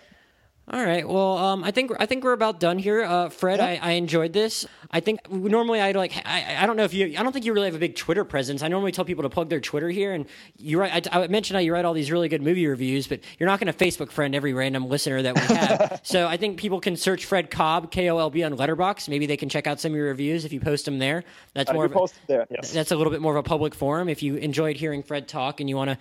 [0.69, 1.07] All right.
[1.07, 3.01] Well, um, I think I think we're about done here.
[3.01, 3.65] Uh, Fred, yeah.
[3.65, 4.65] I, I, enjoyed this.
[4.91, 7.53] I think normally I like I, I don't know if you I don't think you
[7.53, 8.61] really have a big Twitter presence.
[8.61, 10.25] I normally tell people to plug their Twitter here, and
[10.57, 11.07] you write.
[11.15, 13.61] I, I mentioned how you write all these really good movie reviews, but you're not
[13.61, 16.01] going to Facebook friend every random listener that we have.
[16.03, 19.07] so I think people can search Fred Kolb K O L B on Letterboxd.
[19.07, 21.23] Maybe they can check out some of your reviews if you post them there.
[21.53, 21.85] That's more.
[21.85, 22.45] Of, post there.
[22.49, 22.73] Yes.
[22.73, 24.09] That's a little bit more of a public forum.
[24.09, 25.97] If you enjoyed hearing Fred talk and you want to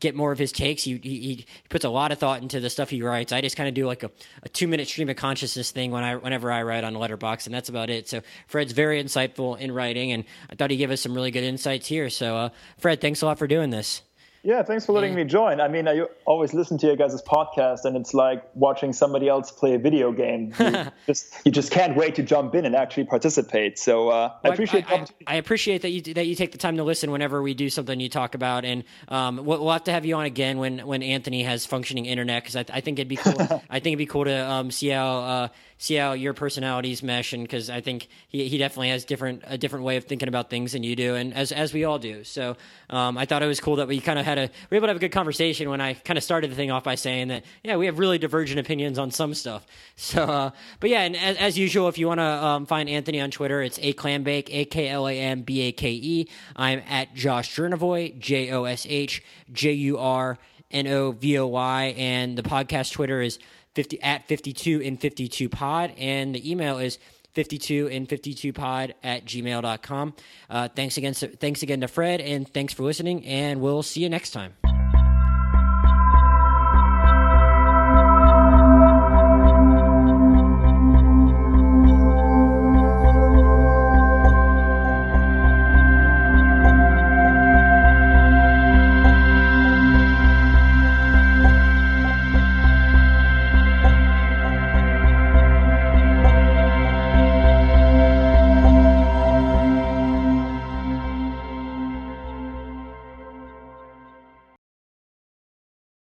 [0.00, 0.82] get more of his takes.
[0.82, 3.32] He, he, he puts a lot of thought into the stuff he writes.
[3.32, 4.10] I just kind of do like a,
[4.42, 7.54] a two minute stream of consciousness thing when I whenever I write on Letterboxd, and
[7.54, 8.08] that's about it.
[8.08, 11.44] So Fred's very insightful in writing, and I thought he gave us some really good
[11.44, 12.10] insights here.
[12.10, 12.48] So uh,
[12.78, 14.02] Fred, thanks a lot for doing this.
[14.42, 15.60] Yeah, thanks for letting me join.
[15.60, 19.50] I mean, I always listen to your guys' podcast, and it's like watching somebody else
[19.50, 20.54] play a video game.
[20.58, 23.78] You just you just can't wait to jump in and actually participate.
[23.78, 24.90] So uh, well, I appreciate.
[24.90, 27.52] I, I, I, appreciate that you that you take the time to listen whenever we
[27.52, 30.56] do something you talk about, and um, we'll, we'll, have to have you on again
[30.56, 33.34] when when Anthony has functioning internet because I, I, think it'd be cool.
[33.70, 35.18] I think it'd be cool to um, see how.
[35.18, 35.48] Uh,
[35.80, 39.56] see how your personalities mesh, and because I think he, he definitely has different a
[39.56, 42.22] different way of thinking about things than you do, and as as we all do.
[42.22, 42.56] So
[42.90, 44.86] um, I thought it was cool that we kind of had a we were able
[44.86, 47.28] to have a good conversation when I kind of started the thing off by saying
[47.28, 49.66] that yeah we have really divergent opinions on some stuff.
[49.96, 50.50] So uh,
[50.80, 53.62] but yeah, and as, as, usual, if you want to um, find Anthony on Twitter,
[53.62, 56.28] it's a clambake a k l a m b a k e.
[56.56, 59.22] I'm at Josh Jurnovoy J O S H
[59.52, 60.38] J U R
[60.70, 63.38] N O V O Y, and the podcast Twitter is
[63.74, 65.92] 50 at 52 in 52 pod.
[65.96, 66.98] And the email is
[67.34, 70.14] 52 in 52 pod at gmail.com.
[70.48, 71.14] Uh, thanks again.
[71.14, 73.24] Thanks again to Fred and thanks for listening.
[73.26, 74.69] And we'll see you next time.